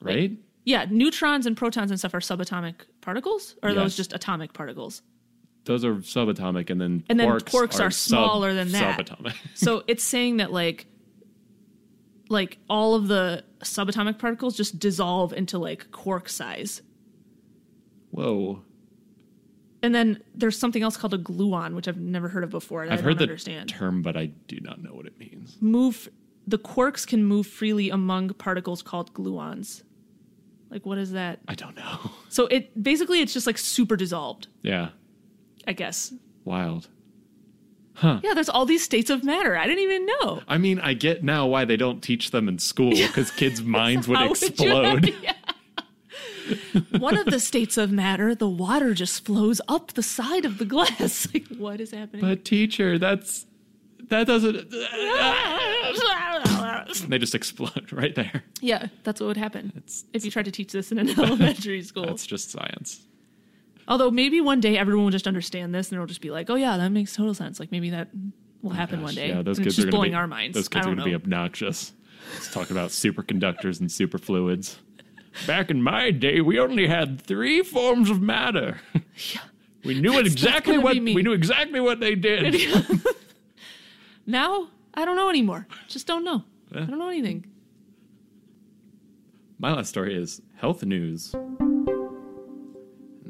right? 0.00 0.32
Yeah, 0.64 0.86
neutrons 0.90 1.46
and 1.46 1.56
protons 1.56 1.90
and 1.90 1.98
stuff 1.98 2.14
are 2.14 2.20
subatomic 2.20 2.74
particles, 3.00 3.54
or 3.62 3.70
are 3.70 3.74
those 3.74 3.96
just 3.96 4.12
atomic 4.12 4.52
particles? 4.52 5.02
Those 5.70 5.84
are 5.84 5.94
subatomic, 5.98 6.68
and 6.68 6.80
then 6.80 7.04
And 7.08 7.20
then 7.20 7.28
quarks, 7.28 7.44
quarks 7.44 7.74
are 7.80 7.92
sub- 7.92 7.92
smaller 7.92 8.54
than 8.54 8.72
that. 8.72 8.98
Subatomic. 8.98 9.34
So 9.54 9.84
it's 9.86 10.02
saying 10.02 10.38
that 10.38 10.50
like, 10.52 10.86
like 12.28 12.58
all 12.68 12.96
of 12.96 13.06
the 13.06 13.44
subatomic 13.60 14.18
particles 14.18 14.56
just 14.56 14.80
dissolve 14.80 15.32
into 15.32 15.58
like 15.58 15.92
quark 15.92 16.28
size, 16.28 16.82
Whoa! 18.10 18.62
and 19.80 19.94
then 19.94 20.20
there's 20.34 20.58
something 20.58 20.82
else 20.82 20.96
called 20.96 21.14
a 21.14 21.18
gluon, 21.18 21.76
which 21.76 21.86
I've 21.86 21.98
never 22.00 22.26
heard 22.26 22.42
of 22.42 22.50
before. 22.50 22.82
I've 22.82 22.90
I 22.90 22.96
heard 22.96 23.04
don't 23.10 23.18
the 23.18 23.22
understand. 23.22 23.68
term, 23.68 24.02
but 24.02 24.16
I 24.16 24.26
do 24.26 24.58
not 24.58 24.82
know 24.82 24.92
what 24.92 25.06
it 25.06 25.20
means. 25.20 25.56
Move 25.60 26.08
the 26.48 26.58
quarks 26.58 27.06
can 27.06 27.24
move 27.24 27.46
freely 27.46 27.90
among 27.90 28.30
particles 28.30 28.82
called 28.82 29.14
gluons. 29.14 29.84
Like 30.68 30.84
what 30.84 30.98
is 30.98 31.12
that? 31.12 31.38
I 31.46 31.54
don't 31.54 31.76
know. 31.76 32.10
So 32.28 32.46
it 32.46 32.80
basically 32.82 33.20
it's 33.20 33.32
just 33.32 33.46
like 33.46 33.58
super 33.58 33.96
dissolved, 33.96 34.48
yeah, 34.62 34.90
I 35.66 35.72
guess. 35.72 36.12
wild. 36.44 36.88
Huh. 37.94 38.20
Yeah, 38.24 38.32
there's 38.32 38.48
all 38.48 38.64
these 38.64 38.82
states 38.82 39.10
of 39.10 39.24
matter. 39.24 39.58
I 39.58 39.66
didn't 39.66 39.82
even 39.84 40.06
know. 40.06 40.40
I 40.48 40.56
mean, 40.56 40.80
I 40.80 40.94
get 40.94 41.22
now 41.22 41.46
why 41.46 41.66
they 41.66 41.76
don't 41.76 42.00
teach 42.02 42.30
them 42.30 42.48
in 42.48 42.58
school 42.58 42.90
because 42.92 43.30
kids' 43.30 43.62
minds 43.78 44.08
would 44.08 44.18
would 44.18 44.30
explode. 44.42 45.14
Yeah. 45.22 45.34
One 46.98 47.16
of 47.18 47.26
the 47.26 47.38
states 47.38 47.76
of 47.76 47.92
matter, 47.92 48.34
the 48.34 48.48
water 48.48 48.94
just 48.94 49.24
flows 49.24 49.60
up 49.68 49.92
the 49.92 50.02
side 50.02 50.44
of 50.44 50.58
the 50.58 50.64
glass. 50.64 51.28
Like, 51.34 51.46
what 51.58 51.80
is 51.80 51.90
happening? 51.92 52.22
But 52.22 52.44
teacher, 52.44 52.98
that's 52.98 53.44
that 54.08 54.26
doesn't. 54.26 54.70
they 57.08 57.18
just 57.18 57.34
explode 57.34 57.92
right 57.92 58.14
there. 58.14 58.42
yeah, 58.60 58.88
that's 59.04 59.20
what 59.20 59.26
would 59.28 59.36
happen 59.36 59.72
It's 59.76 60.04
if 60.12 60.24
you 60.24 60.30
tried 60.30 60.46
to 60.46 60.50
teach 60.50 60.72
this 60.72 60.90
in 60.90 60.98
an 60.98 61.10
elementary 61.10 61.82
school. 61.82 62.06
that's 62.06 62.26
just 62.26 62.50
science. 62.50 63.06
Although 63.90 64.12
maybe 64.12 64.40
one 64.40 64.60
day 64.60 64.78
everyone 64.78 65.04
will 65.04 65.10
just 65.10 65.26
understand 65.26 65.74
this 65.74 65.88
and 65.88 65.96
it'll 65.96 66.06
just 66.06 66.20
be 66.20 66.30
like, 66.30 66.48
oh 66.48 66.54
yeah, 66.54 66.76
that 66.76 66.90
makes 66.90 67.14
total 67.14 67.34
sense. 67.34 67.58
Like 67.58 67.72
maybe 67.72 67.90
that 67.90 68.08
will 68.62 68.70
happen 68.70 69.02
one 69.02 69.10
Gosh, 69.10 69.16
day. 69.16 69.28
Yeah, 69.30 69.42
those 69.42 69.58
And 69.58 69.66
kids 69.66 69.74
it's 69.74 69.76
just 69.76 69.88
are 69.88 69.90
blowing 69.90 70.12
be, 70.12 70.14
our 70.14 70.28
minds. 70.28 70.54
Those 70.54 70.68
kids 70.68 70.86
are 70.86 70.94
going 70.94 70.98
to 70.98 71.04
be 71.04 71.14
obnoxious. 71.14 71.92
Let's 72.34 72.52
talk 72.52 72.70
about 72.70 72.90
superconductors 72.90 73.80
and 73.80 73.90
superfluids. 73.90 74.78
Back 75.46 75.70
in 75.70 75.82
my 75.82 76.12
day, 76.12 76.40
we 76.40 76.60
only 76.60 76.86
had 76.86 77.20
three 77.20 77.62
forms 77.62 78.10
of 78.10 78.22
matter. 78.22 78.80
Yeah. 78.94 79.40
We 79.82 79.98
knew 79.98 80.18
exactly 80.18 80.74
gonna 80.74 80.84
what 80.84 80.96
we 80.96 81.22
knew 81.22 81.32
exactly 81.32 81.80
what 81.80 82.00
they 82.00 82.14
did. 82.14 82.54
Now 84.26 84.68
I 84.92 85.06
don't 85.06 85.16
know 85.16 85.30
anymore. 85.30 85.66
Just 85.88 86.06
don't 86.06 86.22
know. 86.22 86.44
I 86.70 86.80
don't 86.80 86.98
know 86.98 87.08
anything. 87.08 87.46
My 89.58 89.72
last 89.72 89.88
story 89.88 90.14
is 90.14 90.42
health 90.56 90.84
news. 90.84 91.34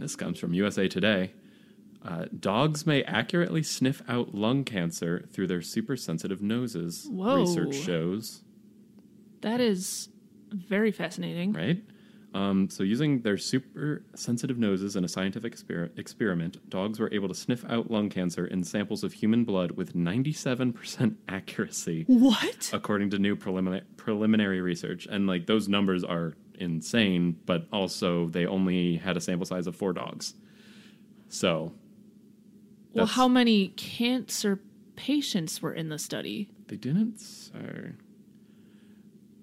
And 0.01 0.09
this 0.09 0.17
comes 0.17 0.39
from 0.39 0.55
USA 0.55 0.89
Today. 0.89 1.33
Uh, 2.03 2.25
dogs 2.39 2.87
may 2.87 3.03
accurately 3.03 3.63
sniff 3.63 4.01
out 4.09 4.35
lung 4.35 4.65
cancer 4.65 5.29
through 5.31 5.47
their 5.47 5.61
super 5.61 5.95
sensitive 5.95 6.41
noses, 6.41 7.07
Whoa. 7.11 7.41
research 7.41 7.75
shows. 7.75 8.43
That 9.43 9.61
is 9.61 10.09
very 10.53 10.91
fascinating. 10.91 11.53
Right? 11.53 11.83
Um, 12.33 12.71
so, 12.71 12.83
using 12.83 13.21
their 13.21 13.37
super 13.37 14.03
sensitive 14.15 14.57
noses 14.57 14.97
in 14.97 15.05
a 15.05 15.09
scientific 15.09 15.55
exper- 15.55 15.91
experiment, 15.99 16.71
dogs 16.71 16.99
were 16.99 17.13
able 17.13 17.29
to 17.29 17.35
sniff 17.35 17.63
out 17.69 17.91
lung 17.91 18.09
cancer 18.09 18.47
in 18.47 18.65
samples 18.65 19.05
of 19.05 19.13
human 19.13 19.45
blood 19.45 19.73
with 19.73 19.95
97% 19.95 21.17
accuracy. 21.29 22.05
What? 22.07 22.71
according 22.73 23.11
to 23.11 23.19
new 23.19 23.37
preliminary 23.37 23.83
preliminary 23.99 24.63
research 24.63 25.07
and 25.11 25.27
like 25.27 25.45
those 25.47 25.69
numbers 25.69 26.03
are 26.05 26.33
insane 26.61 27.37
but 27.47 27.67
also 27.73 28.29
they 28.29 28.47
only 28.47 28.97
had 28.97 29.17
a 29.17 29.21
sample 29.21 29.47
size 29.47 29.67
of 29.67 29.75
four 29.75 29.93
dogs 29.93 30.35
so 31.29 31.73
Well, 32.93 33.07
how 33.07 33.29
many 33.29 33.69
cancer 33.77 34.61
patients 34.97 35.63
were 35.63 35.73
in 35.73 35.89
the 35.89 35.99
study? 35.99 36.49
they 36.69 36.77
didn't 36.77 37.19
say 37.19 37.93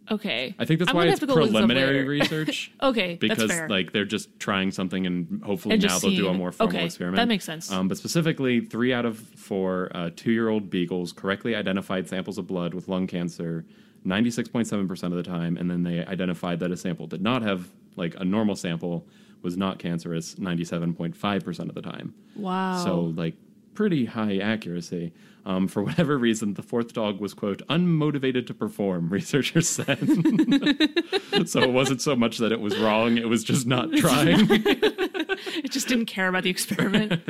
Okay. 0.09 0.55
i 0.57 0.63
think 0.63 0.79
that's 0.79 0.89
I'm 0.91 0.95
why 0.95 1.03
it's 1.03 1.19
have 1.19 1.19
to 1.21 1.25
go 1.27 1.33
look 1.33 1.47
this 1.49 1.55
up 1.55 1.67
preliminary 1.67 2.07
research 2.19 2.71
Okay, 2.81 3.17
because 3.19 3.39
that's 3.39 3.51
fair. 3.51 3.67
like 3.67 3.91
they're 3.91 4.05
just 4.05 4.39
trying 4.39 4.71
something 4.71 5.05
and 5.05 5.43
hopefully 5.43 5.73
And 5.73 5.83
now 5.83 5.99
they'll 5.99 6.15
do 6.15 6.29
a 6.29 6.33
more 6.33 6.53
formal 6.53 6.77
okay, 6.77 6.85
experiment 6.85 7.17
that 7.17 7.27
makes 7.27 7.43
sense. 7.43 7.69
um, 7.71 7.89
but 7.89 7.97
specifically 7.97 8.61
three 8.61 8.93
out 8.93 9.05
of 9.05 9.17
four 9.19 9.91
uh, 9.93 10.11
two-year-old 10.15 10.69
beagles 10.69 11.11
correctly 11.11 11.55
identified 11.55 12.07
samples 12.07 12.37
of 12.37 12.47
blood 12.47 12.73
with 12.73 12.87
lung 12.87 13.05
cancer 13.07 13.65
96.7% 14.05 15.03
of 15.03 15.11
the 15.11 15.23
time 15.23 15.57
and 15.57 15.69
then 15.69 15.83
they 15.83 16.05
identified 16.05 16.59
that 16.59 16.71
a 16.71 16.77
sample 16.77 17.07
did 17.07 17.21
not 17.21 17.41
have 17.41 17.69
like 17.95 18.15
a 18.19 18.25
normal 18.25 18.55
sample 18.55 19.05
was 19.41 19.57
not 19.57 19.79
cancerous 19.79 20.35
97.5% 20.35 21.59
of 21.69 21.75
the 21.75 21.81
time. 21.81 22.13
Wow. 22.35 22.83
so 22.83 22.99
like 23.01 23.35
pretty 23.73 24.05
high 24.05 24.37
accuracy. 24.37 25.13
Um, 25.45 25.69
for 25.69 25.81
whatever 25.81 26.17
reason 26.17 26.55
the 26.55 26.61
fourth 26.61 26.91
dog 26.91 27.21
was 27.21 27.33
quote 27.33 27.65
unmotivated 27.69 28.47
to 28.47 28.53
perform 28.53 29.09
researchers 29.11 29.69
said. 29.69 29.97
So 31.47 31.61
it 31.61 31.71
wasn't 31.71 32.01
so 32.01 32.15
much 32.15 32.39
that 32.39 32.51
it 32.51 32.59
was 32.59 32.75
wrong 32.79 33.17
it 33.17 33.29
was 33.29 33.43
just 33.43 33.67
not 33.67 33.91
trying. 33.97 34.47
It 34.49 35.71
just 35.71 35.87
didn't 35.87 36.07
care 36.07 36.27
about 36.27 36.43
the 36.43 36.49
experiment. 36.49 37.21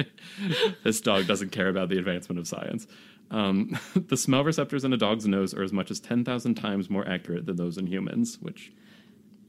this 0.84 1.02
dog 1.02 1.28
doesn't 1.28 1.52
care 1.52 1.68
about 1.68 1.90
the 1.90 1.98
advancement 1.98 2.40
of 2.40 2.48
science 2.48 2.88
um, 3.32 3.78
the 3.96 4.18
smell 4.18 4.44
receptors 4.44 4.84
in 4.84 4.94
a 4.94 4.98
dog's 4.98 5.28
nose 5.28 5.54
are 5.54 5.64
as 5.64 5.74
much 5.74 5.92
as 5.92 6.00
10000 6.00 6.56
times 6.56 6.90
more 6.90 7.08
accurate 7.08 7.46
than 7.46 7.56
those 7.56 7.78
in 7.78 7.88
humans 7.88 8.38
which 8.42 8.72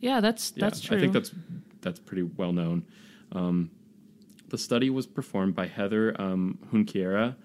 yeah, 0.00 0.20
that's 0.20 0.52
yeah, 0.54 0.64
that's 0.64 0.80
true. 0.80 0.96
I 0.96 1.00
think 1.00 1.12
that's 1.12 1.32
that's 1.80 2.00
pretty 2.00 2.22
well 2.22 2.52
known. 2.52 2.84
Um, 3.32 3.70
the 4.48 4.58
study 4.58 4.90
was 4.90 5.06
performed 5.06 5.54
by 5.54 5.66
Heather 5.66 6.18
um, 6.20 6.58
Hunkiera, 6.72 7.36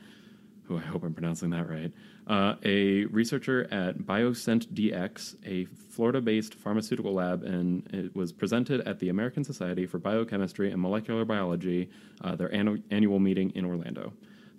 who 0.65 0.78
I 0.78 0.82
hope 0.82 1.04
I'm 1.04 1.13
pronouncing 1.13 1.50
that 1.50 1.69
right, 1.69 1.91
uh, 2.28 2.56
a 2.63 3.06
researcher 3.06 3.67
at 3.72 4.00
BioScentDx, 4.00 5.36
a 5.46 5.65
Florida-based 5.65 6.56
pharmaceutical 6.56 7.13
lab, 7.13 7.43
and 7.43 7.86
it 7.93 8.15
was 8.15 8.32
presented 8.32 8.82
at 8.88 9.00
the 9.00 9.10
American 9.10 9.43
Society 9.43 9.86
for 9.86 9.98
Biochemistry 9.98 10.72
and 10.72 10.82
Molecular 10.82 11.26
Biology, 11.26 11.89
uh, 12.22 12.36
their 12.36 12.50
annu- 12.50 12.82
annual 12.89 13.19
meeting 13.19 13.52
in 13.56 13.65
Orlando. 13.65 14.13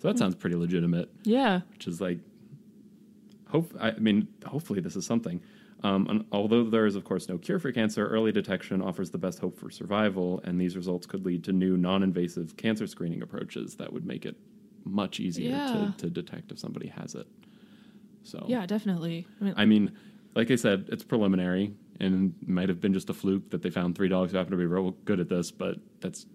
So 0.05 0.11
that 0.11 0.19
sounds 0.19 0.35
pretty 0.35 0.55
legitimate 0.55 1.09
yeah. 1.23 1.61
which 1.71 1.87
is 1.87 1.99
like 1.99 2.19
hope 3.47 3.73
I 3.79 3.91
mean 3.93 4.27
hopefully 4.45 4.79
this 4.81 4.95
is 4.95 5.05
something 5.05 5.41
um, 5.83 6.07
and 6.09 6.25
although 6.31 6.63
there 6.63 6.85
is 6.85 6.95
of 6.95 7.03
course 7.03 7.27
no 7.29 7.37
cure 7.37 7.59
for 7.59 7.71
cancer 7.71 8.07
early 8.07 8.31
detection 8.31 8.81
offers 8.81 9.09
the 9.11 9.17
best 9.17 9.39
hope 9.39 9.57
for 9.57 9.69
survival 9.69 10.41
and 10.43 10.59
these 10.59 10.75
results 10.75 11.05
could 11.05 11.25
lead 11.25 11.43
to 11.45 11.51
new 11.53 11.75
non-invasive 11.77 12.55
cancer 12.57 12.87
screening 12.87 13.21
approaches 13.21 13.75
that 13.77 13.91
would 13.91 14.05
make 14.05 14.25
it 14.25 14.35
much 14.83 15.19
easier 15.19 15.51
Yeah. 15.57 15.71
to, 15.71 15.93
to 15.97 16.09
detect 16.09 16.51
if 16.51 16.59
somebody 16.59 16.87
has 16.87 17.15
it 17.15 17.27
so 18.23 18.43
Yeah, 18.47 18.65
definitely. 18.65 19.25
I 19.39 19.43
mean, 19.43 19.53
i 19.57 19.65
mean 19.65 19.91
like 20.35 20.51
i 20.51 20.55
said 20.55 20.85
it's 20.91 21.03
preliminary 21.03 21.73
and 21.99 22.35
might 22.45 22.69
have 22.69 22.81
been 22.81 22.93
just 22.93 23.09
a 23.09 23.13
fluke 23.13 23.49
that 23.51 23.61
they 23.61 23.69
found 23.69 23.95
three 23.95 24.09
dogs 24.09 24.31
who 24.31 24.37
happen 24.37 24.51
to 24.51 24.57
be 24.57 24.65
real 24.65 24.91
good 25.05 25.19
at 25.19 25.29
this 25.29 25.49
but 25.51 25.77
that's 26.01 26.25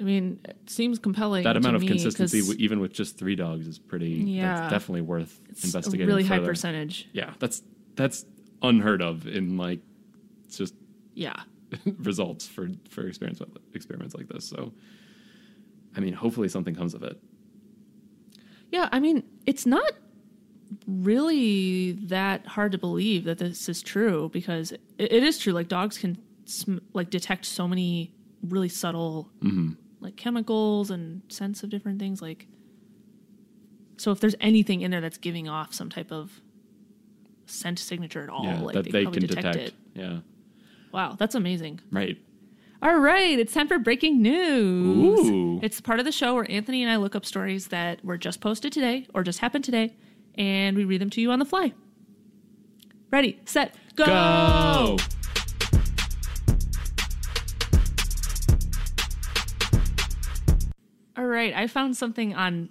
I 0.00 0.04
mean, 0.04 0.38
it 0.44 0.70
seems 0.70 0.98
compelling. 0.98 1.42
that 1.44 1.56
amount 1.56 1.76
of 1.76 1.82
me 1.82 1.88
consistency 1.88 2.40
w- 2.40 2.56
even 2.60 2.78
with 2.80 2.92
just 2.92 3.18
three 3.18 3.34
dogs 3.34 3.66
is 3.66 3.78
pretty 3.78 4.10
Yeah. 4.10 4.60
that's 4.60 4.72
definitely 4.72 5.00
worth 5.02 5.40
it's 5.48 5.64
investigating 5.64 6.04
a 6.04 6.06
really 6.06 6.24
high 6.24 6.38
percentage. 6.38 7.08
yeah 7.12 7.34
that's 7.40 7.62
that's 7.96 8.24
unheard 8.62 9.02
of 9.02 9.26
in 9.26 9.56
like 9.56 9.80
just 10.50 10.74
Yeah. 11.14 11.34
results 11.98 12.46
for 12.46 12.68
for 12.88 13.06
experiments 13.06 13.42
experiments 13.74 14.14
like 14.14 14.28
this 14.28 14.44
so 14.48 14.72
i 15.96 16.00
mean 16.00 16.12
hopefully 16.14 16.48
something 16.48 16.74
comes 16.74 16.94
of 16.94 17.02
it 17.02 17.18
Yeah, 18.70 18.88
I 18.92 19.00
mean, 19.00 19.22
it's 19.46 19.64
not 19.66 19.92
really 20.86 21.92
that 21.92 22.46
hard 22.46 22.72
to 22.72 22.78
believe 22.78 23.24
that 23.24 23.38
this 23.38 23.68
is 23.68 23.82
true 23.82 24.28
because 24.32 24.72
it, 24.72 24.80
it 24.98 25.22
is 25.22 25.38
true. 25.38 25.52
Like 25.52 25.68
dogs 25.68 25.98
can 25.98 26.18
sm- 26.44 26.78
like 26.92 27.10
detect 27.10 27.44
so 27.46 27.66
many 27.66 28.12
really 28.42 28.68
subtle 28.68 29.30
mm-hmm. 29.42 29.72
Like 30.00 30.16
chemicals 30.16 30.90
and 30.90 31.22
scents 31.28 31.62
of 31.62 31.70
different 31.70 31.98
things. 31.98 32.20
Like, 32.22 32.46
so 33.96 34.10
if 34.12 34.20
there's 34.20 34.36
anything 34.40 34.80
in 34.82 34.90
there 34.90 35.00
that's 35.00 35.18
giving 35.18 35.48
off 35.48 35.74
some 35.74 35.90
type 35.90 36.12
of 36.12 36.40
scent 37.46 37.78
signature 37.78 38.22
at 38.22 38.28
all. 38.28 38.44
yeah, 38.44 38.60
like 38.60 38.74
that 38.74 38.90
they, 38.90 39.02
probably 39.04 39.20
can 39.20 39.28
detect. 39.28 39.56
it. 39.56 39.74
Yeah, 39.94 40.18
Wow, 40.92 41.16
that's 41.18 41.34
amazing. 41.34 41.80
right. 41.90 42.16
All 42.80 42.96
right, 43.00 43.36
it's 43.36 43.52
time 43.52 43.66
for 43.66 43.80
breaking 43.80 44.22
news. 44.22 45.28
Ooh. 45.28 45.58
It's 45.64 45.80
part 45.80 45.98
of 45.98 46.04
the 46.04 46.12
show 46.12 46.34
where 46.36 46.48
Anthony 46.48 46.84
and 46.84 46.92
I 46.92 46.96
look 46.96 47.16
up 47.16 47.26
stories 47.26 47.66
that 47.68 48.04
were 48.04 48.16
just 48.16 48.40
posted 48.40 48.72
today 48.72 49.04
or 49.14 49.24
just 49.24 49.40
happened 49.40 49.64
today, 49.64 49.96
and 50.36 50.76
we 50.76 50.84
read 50.84 51.00
them 51.00 51.10
to 51.10 51.20
you 51.20 51.32
on 51.32 51.40
the 51.40 51.44
fly. 51.44 51.72
Ready, 53.10 53.40
set, 53.46 53.74
go! 53.96 54.04
Go. 54.04 54.96
Right, 61.28 61.54
I 61.54 61.66
found 61.66 61.96
something 61.96 62.34
on 62.34 62.68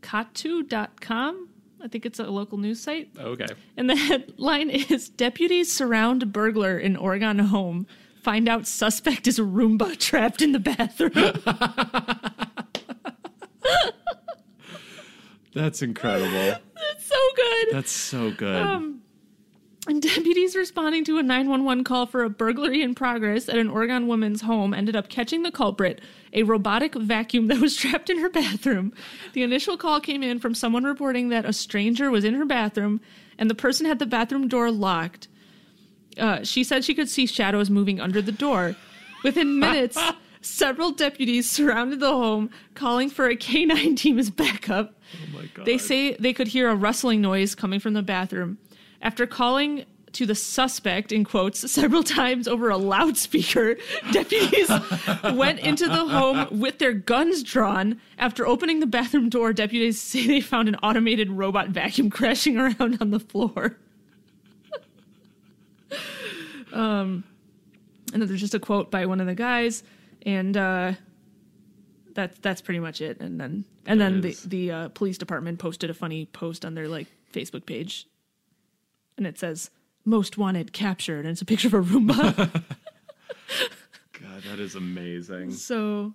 Katu.com. 0.00 1.48
I 1.82 1.88
think 1.88 2.04
it's 2.04 2.18
a 2.18 2.24
local 2.24 2.58
news 2.58 2.80
site. 2.80 3.10
Okay. 3.18 3.46
And 3.76 3.88
the 3.88 3.96
headline 3.96 4.70
is 4.70 5.08
Deputies 5.08 5.72
surround 5.72 6.32
burglar 6.32 6.78
in 6.78 6.96
Oregon 6.96 7.38
home. 7.38 7.86
Find 8.22 8.48
out 8.48 8.66
suspect 8.66 9.26
is 9.26 9.38
a 9.38 9.42
Roomba 9.42 9.98
trapped 9.98 10.42
in 10.42 10.52
the 10.52 10.58
bathroom. 10.58 11.12
That's 15.54 15.82
incredible. 15.82 16.30
That's 16.74 17.06
so 17.06 17.16
good. 17.36 17.68
That's 17.72 17.92
so 17.92 18.30
good. 18.30 18.62
Um, 18.62 18.99
And 19.90 20.00
deputies 20.14 20.54
responding 20.54 21.04
to 21.06 21.18
a 21.18 21.22
911 21.24 21.82
call 21.82 22.06
for 22.06 22.22
a 22.22 22.30
burglary 22.30 22.80
in 22.80 22.94
progress 22.94 23.48
at 23.48 23.58
an 23.58 23.68
Oregon 23.68 24.06
woman's 24.06 24.42
home 24.42 24.72
ended 24.72 24.94
up 24.94 25.08
catching 25.08 25.42
the 25.42 25.50
culprit, 25.50 26.00
a 26.32 26.44
robotic 26.44 26.94
vacuum 26.94 27.48
that 27.48 27.58
was 27.58 27.74
trapped 27.76 28.08
in 28.08 28.18
her 28.18 28.28
bathroom. 28.28 28.92
The 29.32 29.42
initial 29.42 29.76
call 29.76 30.00
came 30.00 30.22
in 30.22 30.38
from 30.38 30.54
someone 30.54 30.84
reporting 30.84 31.30
that 31.30 31.44
a 31.44 31.52
stranger 31.52 32.08
was 32.08 32.22
in 32.22 32.34
her 32.34 32.44
bathroom 32.44 33.00
and 33.36 33.50
the 33.50 33.54
person 33.56 33.84
had 33.84 33.98
the 33.98 34.06
bathroom 34.06 34.46
door 34.46 34.70
locked. 34.70 35.26
Uh, 36.16 36.44
she 36.44 36.62
said 36.62 36.84
she 36.84 36.94
could 36.94 37.08
see 37.08 37.26
shadows 37.26 37.68
moving 37.68 37.98
under 37.98 38.22
the 38.22 38.30
door. 38.30 38.76
Within 39.24 39.58
minutes, 39.58 39.98
several 40.40 40.92
deputies 40.92 41.50
surrounded 41.50 41.98
the 41.98 42.12
home, 42.12 42.48
calling 42.74 43.10
for 43.10 43.26
a 43.26 43.34
K9 43.34 43.96
team 43.96 44.20
as 44.20 44.30
backup. 44.30 44.94
oh 45.16 45.36
my 45.36 45.46
god. 45.52 45.66
They 45.66 45.78
say 45.78 46.14
they 46.14 46.32
could 46.32 46.46
hear 46.46 46.68
a 46.68 46.76
rustling 46.76 47.20
noise 47.20 47.56
coming 47.56 47.80
from 47.80 47.94
the 47.94 48.02
bathroom. 48.02 48.58
After 49.02 49.26
calling 49.26 49.84
to 50.12 50.26
the 50.26 50.34
suspect, 50.34 51.12
in 51.12 51.24
quotes, 51.24 51.70
several 51.70 52.02
times 52.02 52.48
over 52.48 52.68
a 52.68 52.76
loudspeaker, 52.76 53.76
deputies 54.12 54.70
went 55.24 55.60
into 55.60 55.86
the 55.86 56.06
home 56.06 56.60
with 56.60 56.78
their 56.78 56.92
guns 56.92 57.42
drawn. 57.42 58.00
After 58.18 58.46
opening 58.46 58.80
the 58.80 58.86
bathroom 58.86 59.28
door, 59.28 59.52
deputies 59.52 60.00
say 60.00 60.26
they 60.26 60.40
found 60.40 60.68
an 60.68 60.76
automated 60.76 61.30
robot 61.30 61.68
vacuum 61.68 62.10
crashing 62.10 62.56
around 62.58 62.98
on 63.00 63.10
the 63.10 63.20
floor. 63.20 63.76
um, 66.72 67.24
and 68.12 68.20
then 68.20 68.28
there's 68.28 68.40
just 68.40 68.54
a 68.54 68.60
quote 68.60 68.90
by 68.90 69.06
one 69.06 69.20
of 69.20 69.26
the 69.26 69.34
guys, 69.34 69.82
and 70.26 70.56
uh, 70.56 70.92
that's 72.14 72.38
that's 72.40 72.60
pretty 72.60 72.80
much 72.80 73.00
it. 73.00 73.20
And 73.20 73.40
then 73.40 73.64
and 73.86 74.00
then 74.00 74.20
the 74.20 74.36
the 74.44 74.70
uh, 74.70 74.88
police 74.88 75.18
department 75.18 75.58
posted 75.58 75.90
a 75.90 75.94
funny 75.94 76.26
post 76.26 76.64
on 76.64 76.74
their 76.74 76.88
like 76.88 77.06
Facebook 77.32 77.66
page, 77.66 78.06
and 79.16 79.26
it 79.26 79.38
says 79.38 79.70
"Most 80.04 80.38
Wanted 80.38 80.72
captured," 80.72 81.20
and 81.20 81.28
it's 81.32 81.42
a 81.42 81.44
picture 81.44 81.68
of 81.68 81.74
a 81.74 81.82
Roomba. 81.82 82.36
God, 84.20 84.42
that 84.48 84.60
is 84.60 84.74
amazing. 84.74 85.52
so 85.52 86.14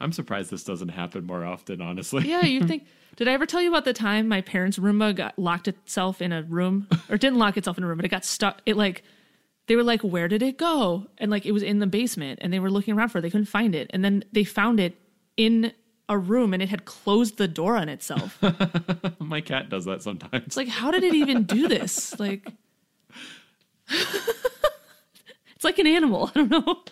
I'm 0.00 0.12
surprised 0.12 0.50
this 0.50 0.64
doesn't 0.64 0.88
happen 0.88 1.26
more 1.26 1.44
often, 1.44 1.80
honestly. 1.82 2.28
yeah, 2.28 2.44
you 2.44 2.66
think? 2.66 2.86
Did 3.16 3.28
I 3.28 3.32
ever 3.32 3.44
tell 3.44 3.60
you 3.60 3.68
about 3.68 3.84
the 3.84 3.92
time 3.92 4.28
my 4.28 4.40
parents' 4.40 4.78
Roomba 4.78 5.14
got 5.14 5.38
locked 5.38 5.68
itself 5.68 6.22
in 6.22 6.32
a 6.32 6.42
room, 6.42 6.88
or 7.10 7.18
didn't 7.18 7.38
lock 7.38 7.56
itself 7.56 7.76
in 7.76 7.84
a 7.84 7.86
room, 7.86 7.98
but 7.98 8.04
it 8.04 8.10
got 8.10 8.24
stuck? 8.24 8.62
It 8.64 8.76
like 8.76 9.02
they 9.66 9.76
were 9.76 9.82
like, 9.82 10.00
"Where 10.02 10.28
did 10.28 10.42
it 10.42 10.56
go?" 10.56 11.06
And 11.18 11.30
like 11.30 11.44
it 11.44 11.52
was 11.52 11.62
in 11.62 11.80
the 11.80 11.86
basement, 11.86 12.38
and 12.42 12.52
they 12.52 12.58
were 12.60 12.70
looking 12.70 12.94
around 12.94 13.08
for 13.10 13.18
it. 13.18 13.22
They 13.22 13.30
couldn't 13.30 13.46
find 13.46 13.74
it, 13.74 13.90
and 13.92 14.04
then 14.04 14.24
they 14.32 14.44
found 14.44 14.80
it 14.80 14.96
in 15.36 15.72
a 16.10 16.18
room, 16.18 16.52
and 16.52 16.62
it 16.62 16.68
had 16.68 16.84
closed 16.84 17.38
the 17.38 17.48
door 17.48 17.76
on 17.76 17.88
itself. 17.88 18.38
My 19.18 19.40
cat 19.40 19.70
does 19.70 19.86
that 19.86 20.02
sometimes. 20.02 20.44
It's 20.44 20.56
like, 20.56 20.68
how 20.68 20.90
did 20.90 21.04
it 21.04 21.14
even 21.14 21.44
do 21.44 21.68
this? 21.68 22.18
Like, 22.20 22.46
it's 23.88 25.64
like 25.64 25.78
an 25.78 25.86
animal. 25.86 26.30
I 26.34 26.44
don't 26.44 26.50
know. 26.50 26.82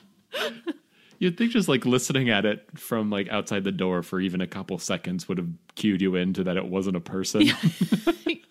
You'd 1.18 1.36
think 1.36 1.50
just 1.50 1.68
like 1.68 1.84
listening 1.84 2.30
at 2.30 2.46
it 2.46 2.64
from 2.78 3.10
like 3.10 3.28
outside 3.28 3.64
the 3.64 3.72
door 3.72 4.02
for 4.04 4.20
even 4.20 4.40
a 4.40 4.46
couple 4.46 4.78
seconds 4.78 5.28
would 5.28 5.38
have 5.38 5.48
cued 5.74 6.00
you 6.00 6.14
into 6.14 6.44
that 6.44 6.56
it 6.56 6.66
wasn't 6.66 6.96
a 6.96 7.00
person. 7.00 7.50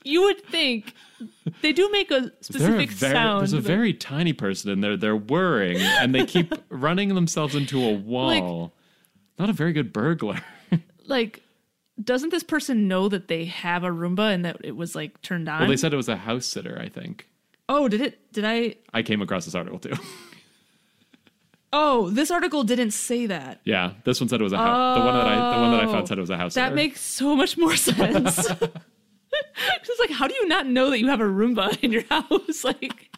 You 0.03 0.21
would 0.23 0.41
think 0.45 0.93
they 1.61 1.73
do 1.73 1.89
make 1.91 2.11
a 2.11 2.21
They're 2.21 2.29
a 2.29 2.43
specific 2.43 2.91
very, 2.91 3.11
sound. 3.13 3.41
there's 3.41 3.51
a 3.51 3.59
very 3.59 3.93
tiny 3.93 4.31
person 4.31 4.71
in 4.71 4.79
there. 4.79 4.95
They're 4.95 5.17
whirring 5.17 5.77
and 5.81 6.15
they 6.15 6.25
keep 6.25 6.53
running 6.69 7.13
themselves 7.13 7.55
into 7.55 7.83
a 7.83 7.93
wall. 7.93 8.73
Not 9.37 9.49
a 9.49 9.53
very 9.53 9.73
good 9.73 9.91
burglar. 9.91 10.39
Like, 11.07 11.41
doesn't 12.03 12.29
this 12.29 12.43
person 12.43 12.87
know 12.87 13.09
that 13.09 13.27
they 13.27 13.45
have 13.45 13.83
a 13.83 13.89
Roomba 13.89 14.33
and 14.33 14.45
that 14.45 14.57
it 14.63 14.75
was 14.75 14.95
like 14.95 15.21
turned 15.21 15.49
on? 15.49 15.61
well, 15.61 15.69
they 15.69 15.77
said 15.77 15.93
it 15.93 15.97
was 15.97 16.09
a 16.09 16.15
house 16.17 16.45
sitter, 16.45 16.77
I 16.81 16.89
think. 16.89 17.27
oh, 17.69 17.87
did 17.87 18.01
it? 18.01 18.31
Did 18.33 18.45
I? 18.45 18.75
I 18.93 19.01
came 19.01 19.21
across 19.21 19.45
this 19.45 19.55
article 19.55 19.79
too. 19.79 19.93
Oh, 21.73 22.09
this 22.09 22.31
article 22.31 22.63
didn't 22.63 22.91
say 22.91 23.25
that. 23.25 23.59
yeah, 23.65 23.91
this 24.05 24.21
one 24.21 24.29
said 24.29 24.39
it 24.39 24.43
was 24.43 24.53
a 24.53 24.57
house. 24.57 24.97
The 24.97 25.03
one 25.05 25.13
that 25.15 25.27
I 25.27 25.55
the 25.55 25.61
one 25.61 25.71
that 25.71 25.81
I 25.81 25.91
found 25.91 26.07
said 26.07 26.17
it 26.17 26.21
was 26.21 26.29
a 26.29 26.37
house 26.37 26.55
oh, 26.55 26.61
That 26.61 26.67
sitter. 26.67 26.75
makes 26.75 27.01
so 27.01 27.35
much 27.35 27.57
more 27.57 27.75
sense. 27.89 28.35
just 29.83 29.99
like, 29.99 30.09
how 30.11 30.27
do 30.27 30.33
you 30.35 30.47
not 30.47 30.65
know 30.67 30.89
that 30.89 30.99
you 30.99 31.07
have 31.07 31.19
a 31.19 31.25
Roomba 31.25 31.77
in 31.83 31.91
your 31.91 32.03
house? 32.09 32.63
Like, 32.63 33.09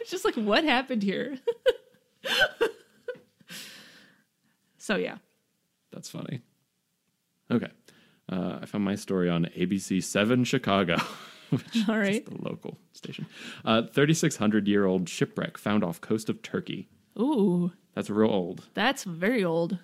it's 0.00 0.10
just 0.10 0.24
like, 0.24 0.34
what 0.36 0.64
happened 0.64 1.02
here? 1.02 1.36
so 4.78 4.96
yeah. 4.96 5.18
That's 5.92 6.08
funny. 6.08 6.40
Okay. 7.50 7.70
Uh, 8.30 8.58
I 8.62 8.66
found 8.66 8.84
my 8.84 8.94
story 8.94 9.30
on 9.30 9.46
ABC 9.56 10.02
7 10.02 10.44
Chicago, 10.44 10.96
which 11.50 11.88
All 11.88 11.96
right. 11.98 12.22
is 12.22 12.24
the 12.24 12.36
local 12.42 12.78
station. 12.92 13.26
Uh, 13.64 13.82
3,600 13.82 14.68
year 14.68 14.84
old 14.84 15.08
shipwreck 15.08 15.56
found 15.56 15.82
off 15.82 16.00
coast 16.00 16.28
of 16.28 16.42
Turkey. 16.42 16.88
Ooh, 17.18 17.72
That's 17.94 18.10
real 18.10 18.30
old. 18.30 18.68
that's 18.74 19.04
very 19.04 19.42
old. 19.44 19.78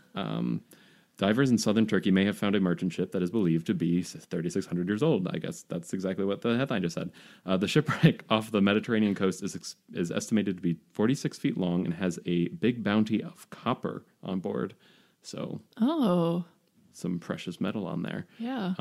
Divers 1.17 1.49
in 1.51 1.59
southern 1.59 1.87
Turkey 1.87 2.11
may 2.11 2.25
have 2.25 2.37
found 2.37 2.57
a 2.57 2.61
merchant 2.61 2.93
ship 2.93 3.13
that 3.13 3.23
is 3.23 3.31
believed 3.31 3.67
to 3.69 3.75
be 3.75 4.03
3,600 4.03 4.89
years 4.89 5.01
old. 5.03 5.29
I 5.33 5.39
guess 5.39 5.63
that's 5.63 5.93
exactly 5.93 6.25
what 6.25 6.41
the 6.43 6.57
headline 6.57 6.83
just 6.83 6.97
said. 6.97 7.13
Uh, 7.47 7.57
the 7.57 7.69
shipwreck 7.69 8.25
off 8.31 8.51
the 8.51 8.61
Mediterranean 8.61 9.15
coast 9.15 9.41
is, 9.43 9.55
ex- 9.55 9.77
is 9.93 10.11
estimated 10.11 10.57
to 10.57 10.63
be 10.63 10.77
46 10.93 11.39
feet 11.39 11.57
long 11.57 11.85
and 11.85 11.95
has 11.95 12.19
a 12.27 12.49
big 12.49 12.83
bounty 12.83 13.23
of 13.23 13.49
copper 13.51 14.05
on 14.25 14.41
board. 14.41 14.75
So, 15.23 15.61
Oh, 15.81 16.47
some 16.95 17.19
precious 17.19 17.61
metal 17.61 17.87
on 17.87 18.03
there. 18.03 18.27
yeah. 18.39 18.75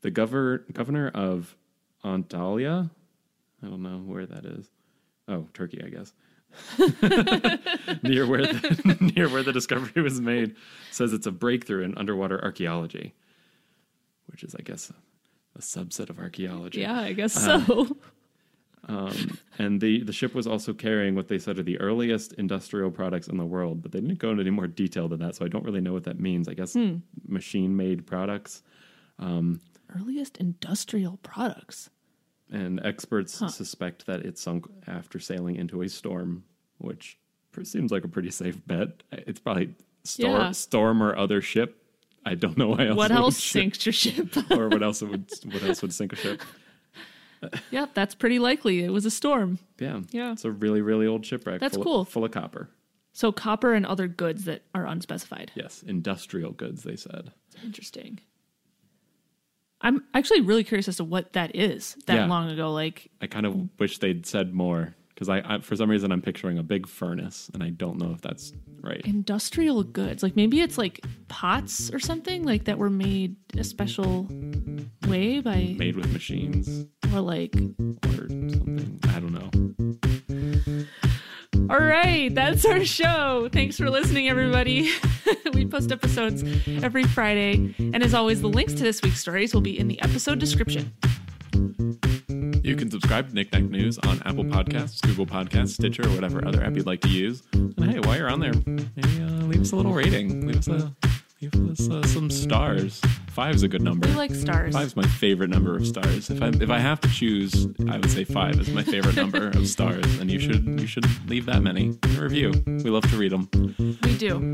The 0.00 0.10
gover- 0.12 0.72
governor 0.72 1.08
of 1.12 1.56
Antalya, 2.04 2.88
I 3.62 3.66
don't 3.66 3.82
know 3.82 3.98
where 3.98 4.26
that 4.26 4.44
is. 4.46 4.70
Oh, 5.26 5.48
Turkey, 5.52 5.82
I 5.84 5.88
guess. 5.88 6.12
near 8.04 8.24
where 8.26 8.42
the, 8.46 9.12
near 9.16 9.28
where 9.28 9.42
the 9.42 9.52
discovery 9.52 10.00
was 10.00 10.20
made, 10.20 10.54
says 10.92 11.12
it's 11.12 11.26
a 11.26 11.32
breakthrough 11.32 11.82
in 11.82 11.98
underwater 11.98 12.42
archaeology, 12.42 13.14
which 14.26 14.44
is, 14.44 14.54
I 14.54 14.62
guess, 14.62 14.90
a, 14.90 14.94
a 15.58 15.60
subset 15.60 16.08
of 16.10 16.18
archaeology. 16.20 16.80
yeah, 16.82 17.00
I 17.00 17.12
guess 17.12 17.36
uh, 17.36 17.64
so. 17.66 17.96
Um, 18.88 19.38
and 19.58 19.80
the, 19.80 20.02
the 20.02 20.12
ship 20.12 20.34
was 20.34 20.46
also 20.46 20.72
carrying 20.72 21.14
what 21.14 21.28
they 21.28 21.38
said 21.38 21.58
are 21.58 21.62
the 21.62 21.78
earliest 21.78 22.32
industrial 22.34 22.90
products 22.90 23.28
in 23.28 23.36
the 23.36 23.44
world, 23.44 23.82
but 23.82 23.92
they 23.92 24.00
didn't 24.00 24.18
go 24.18 24.30
into 24.30 24.40
any 24.40 24.50
more 24.50 24.66
detail 24.66 25.08
than 25.08 25.20
that, 25.20 25.36
so 25.36 25.44
I 25.44 25.48
don't 25.48 25.64
really 25.64 25.82
know 25.82 25.92
what 25.92 26.04
that 26.04 26.18
means. 26.18 26.48
I 26.48 26.54
guess 26.54 26.72
hmm. 26.72 26.96
machine 27.26 27.76
made 27.76 28.06
products. 28.06 28.62
Um, 29.18 29.60
earliest 29.94 30.38
industrial 30.38 31.18
products. 31.22 31.90
and 32.50 32.80
experts 32.82 33.34
suspect 33.54 34.06
that 34.06 34.24
it 34.24 34.38
sunk 34.38 34.66
after 34.86 35.18
sailing 35.18 35.56
into 35.56 35.82
a 35.82 35.88
storm, 35.88 36.44
which 36.78 37.18
seems 37.62 37.92
like 37.92 38.04
a 38.04 38.08
pretty 38.08 38.30
safe 38.30 38.58
bet. 38.66 39.02
It's 39.12 39.40
probably 39.40 39.74
storm, 40.04 40.32
Yeah. 40.32 40.50
storm 40.52 41.02
or 41.02 41.14
other 41.16 41.42
ship. 41.42 41.82
I 42.24 42.34
don't 42.34 42.56
know 42.56 42.68
why 42.68 42.86
else. 42.86 42.96
What 42.96 43.10
else 43.10 43.42
sinks 43.42 43.84
your 43.84 43.92
ship? 43.92 44.34
or 44.50 44.68
what 44.68 44.82
else 44.82 45.02
would 45.02 45.30
what 45.44 45.62
else 45.62 45.82
would 45.82 45.92
sink 45.92 46.12
a 46.12 46.16
ship? 46.16 46.42
yep, 47.70 47.90
that's 47.94 48.14
pretty 48.14 48.38
likely. 48.38 48.82
It 48.84 48.90
was 48.90 49.04
a 49.06 49.10
storm. 49.10 49.58
Yeah, 49.78 50.00
Yeah. 50.10 50.32
It's 50.32 50.44
a 50.44 50.50
really 50.50 50.80
really 50.80 51.06
old 51.06 51.24
shipwreck. 51.26 51.60
That's 51.60 51.74
full 51.76 51.84
cool. 51.84 52.00
Of, 52.02 52.08
full 52.08 52.24
of 52.24 52.30
copper. 52.30 52.68
So 53.12 53.32
copper 53.32 53.74
and 53.74 53.84
other 53.86 54.06
goods 54.08 54.44
that 54.44 54.62
are 54.74 54.86
unspecified. 54.86 55.50
Yes, 55.54 55.82
industrial 55.86 56.52
goods. 56.52 56.82
They 56.84 56.96
said. 56.96 57.32
Interesting. 57.64 58.20
I'm 59.80 60.04
actually 60.14 60.40
really 60.40 60.64
curious 60.64 60.88
as 60.88 60.96
to 60.96 61.04
what 61.04 61.32
that 61.34 61.54
is 61.54 61.96
that 62.06 62.14
Yeah. 62.14 62.26
long 62.26 62.50
ago. 62.50 62.72
Like, 62.72 63.10
I 63.20 63.26
kind 63.28 63.46
of 63.46 63.68
wish 63.78 63.98
they'd 63.98 64.26
said 64.26 64.52
more 64.52 64.94
because 65.18 65.28
I, 65.28 65.42
I 65.56 65.58
for 65.58 65.74
some 65.74 65.90
reason 65.90 66.12
I'm 66.12 66.22
picturing 66.22 66.58
a 66.58 66.62
big 66.62 66.86
furnace, 66.86 67.50
and 67.52 67.60
I 67.60 67.70
don't 67.70 67.98
know 67.98 68.12
if 68.12 68.20
that's 68.20 68.52
right. 68.80 69.00
Industrial 69.04 69.82
goods. 69.82 70.22
Like 70.22 70.36
maybe 70.36 70.60
it's 70.60 70.78
like 70.78 71.04
pots 71.26 71.90
or 71.92 71.98
something 71.98 72.44
like 72.44 72.66
that 72.66 72.78
were 72.78 72.88
made 72.88 73.34
a 73.56 73.64
special 73.64 74.28
way 75.08 75.40
by 75.40 75.74
Made 75.76 75.96
with 75.96 76.12
machines 76.12 76.86
or 77.12 77.20
like 77.20 77.56
or 77.56 78.28
something. 78.28 79.00
I 79.08 79.18
don't 79.18 79.32
know. 79.32 79.50
All 81.68 81.80
right, 81.80 82.32
that's 82.32 82.64
our 82.64 82.84
show. 82.84 83.48
Thanks 83.52 83.76
for 83.76 83.90
listening, 83.90 84.28
everybody. 84.28 84.92
we 85.52 85.66
post 85.66 85.90
episodes 85.90 86.44
every 86.84 87.02
Friday. 87.02 87.74
And 87.78 88.04
as 88.04 88.14
always, 88.14 88.40
the 88.40 88.48
links 88.48 88.74
to 88.74 88.84
this 88.84 89.02
week's 89.02 89.18
stories 89.18 89.52
will 89.52 89.62
be 89.62 89.76
in 89.76 89.88
the 89.88 90.00
episode 90.00 90.38
description. 90.38 90.94
You 92.68 92.76
can 92.76 92.90
subscribe 92.90 93.30
to 93.30 93.34
Knick-Knack 93.34 93.62
News 93.62 93.96
on 94.00 94.20
Apple 94.26 94.44
Podcasts, 94.44 95.00
Google 95.00 95.24
Podcasts, 95.24 95.70
Stitcher, 95.70 96.06
or 96.06 96.10
whatever 96.10 96.46
other 96.46 96.62
app 96.62 96.76
you'd 96.76 96.84
like 96.84 97.00
to 97.00 97.08
use. 97.08 97.42
And 97.54 97.90
hey, 97.90 97.98
while 98.00 98.18
you're 98.18 98.28
on 98.28 98.40
there, 98.40 98.52
maybe 98.66 99.22
uh, 99.22 99.46
leave 99.46 99.62
us 99.62 99.72
a 99.72 99.76
little 99.76 99.94
rating. 99.94 100.46
Leave 100.46 100.58
us 100.58 100.68
a 100.68 100.92
leave 101.40 101.54
us 101.70 101.88
uh, 101.88 102.06
some 102.06 102.28
stars. 102.30 103.00
Five's 103.28 103.62
a 103.62 103.68
good 103.68 103.80
number. 103.80 104.06
We 104.06 104.14
like 104.16 104.34
stars. 104.34 104.74
Five's 104.74 104.96
my 104.96 105.06
favorite 105.06 105.48
number 105.48 105.76
of 105.76 105.86
stars. 105.86 106.28
If 106.28 106.42
I 106.42 106.48
if 106.48 106.68
I 106.68 106.78
have 106.78 107.00
to 107.00 107.08
choose, 107.08 107.68
I 107.88 107.96
would 107.96 108.10
say 108.10 108.24
five 108.24 108.60
is 108.60 108.68
my 108.68 108.82
favorite 108.82 109.16
number 109.16 109.48
of 109.48 109.66
stars, 109.66 110.18
and 110.18 110.30
you 110.30 110.38
should 110.38 110.78
you 110.78 110.86
should 110.86 111.06
leave 111.26 111.46
that 111.46 111.62
many 111.62 111.96
in 112.02 112.16
a 112.18 112.20
review. 112.20 112.52
We 112.66 112.90
love 112.90 113.10
to 113.10 113.16
read 113.16 113.32
them. 113.32 113.48
We 113.78 114.18
do. 114.18 114.52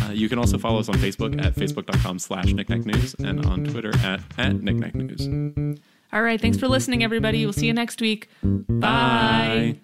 Uh, 0.00 0.12
you 0.12 0.28
can 0.28 0.38
also 0.38 0.58
follow 0.58 0.78
us 0.78 0.88
on 0.88 0.94
Facebook 0.94 1.44
at 1.44 1.56
facebook.com 1.56 2.20
slash 2.20 2.52
knickknacknews 2.52 3.18
and 3.18 3.44
on 3.46 3.64
Twitter 3.64 3.96
at, 4.04 4.20
at 4.38 4.52
knickknacknews. 4.52 5.80
All 6.12 6.22
right, 6.22 6.40
thanks 6.40 6.56
for 6.58 6.68
listening, 6.68 7.04
everybody. 7.04 7.44
We'll 7.44 7.52
see 7.52 7.66
you 7.66 7.74
next 7.74 8.00
week. 8.00 8.28
Bye. 8.42 9.78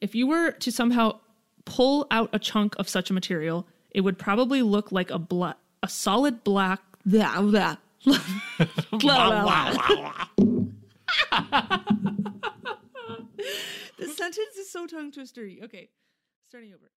If 0.00 0.14
you 0.14 0.26
were 0.26 0.50
to 0.52 0.70
somehow 0.70 1.20
pull 1.64 2.06
out 2.10 2.28
a 2.32 2.38
chunk 2.38 2.74
of 2.78 2.88
such 2.88 3.08
a 3.08 3.14
material, 3.14 3.66
it 3.90 4.02
would 4.02 4.18
probably 4.18 4.62
look 4.62 4.92
like 4.92 5.10
a 5.10 5.18
bla- 5.18 5.56
a 5.82 5.88
solid 5.88 6.44
black. 6.44 6.80
Blah, 7.06 7.40
blah. 7.40 7.76
Blah, 8.04 8.18
blah, 8.98 9.42
blah. 9.42 10.26
this 13.98 14.16
sentence 14.16 14.56
is 14.58 14.70
so 14.70 14.86
tongue 14.86 15.12
twistery. 15.12 15.62
Okay, 15.64 15.88
starting 16.46 16.72
over. 16.74 16.90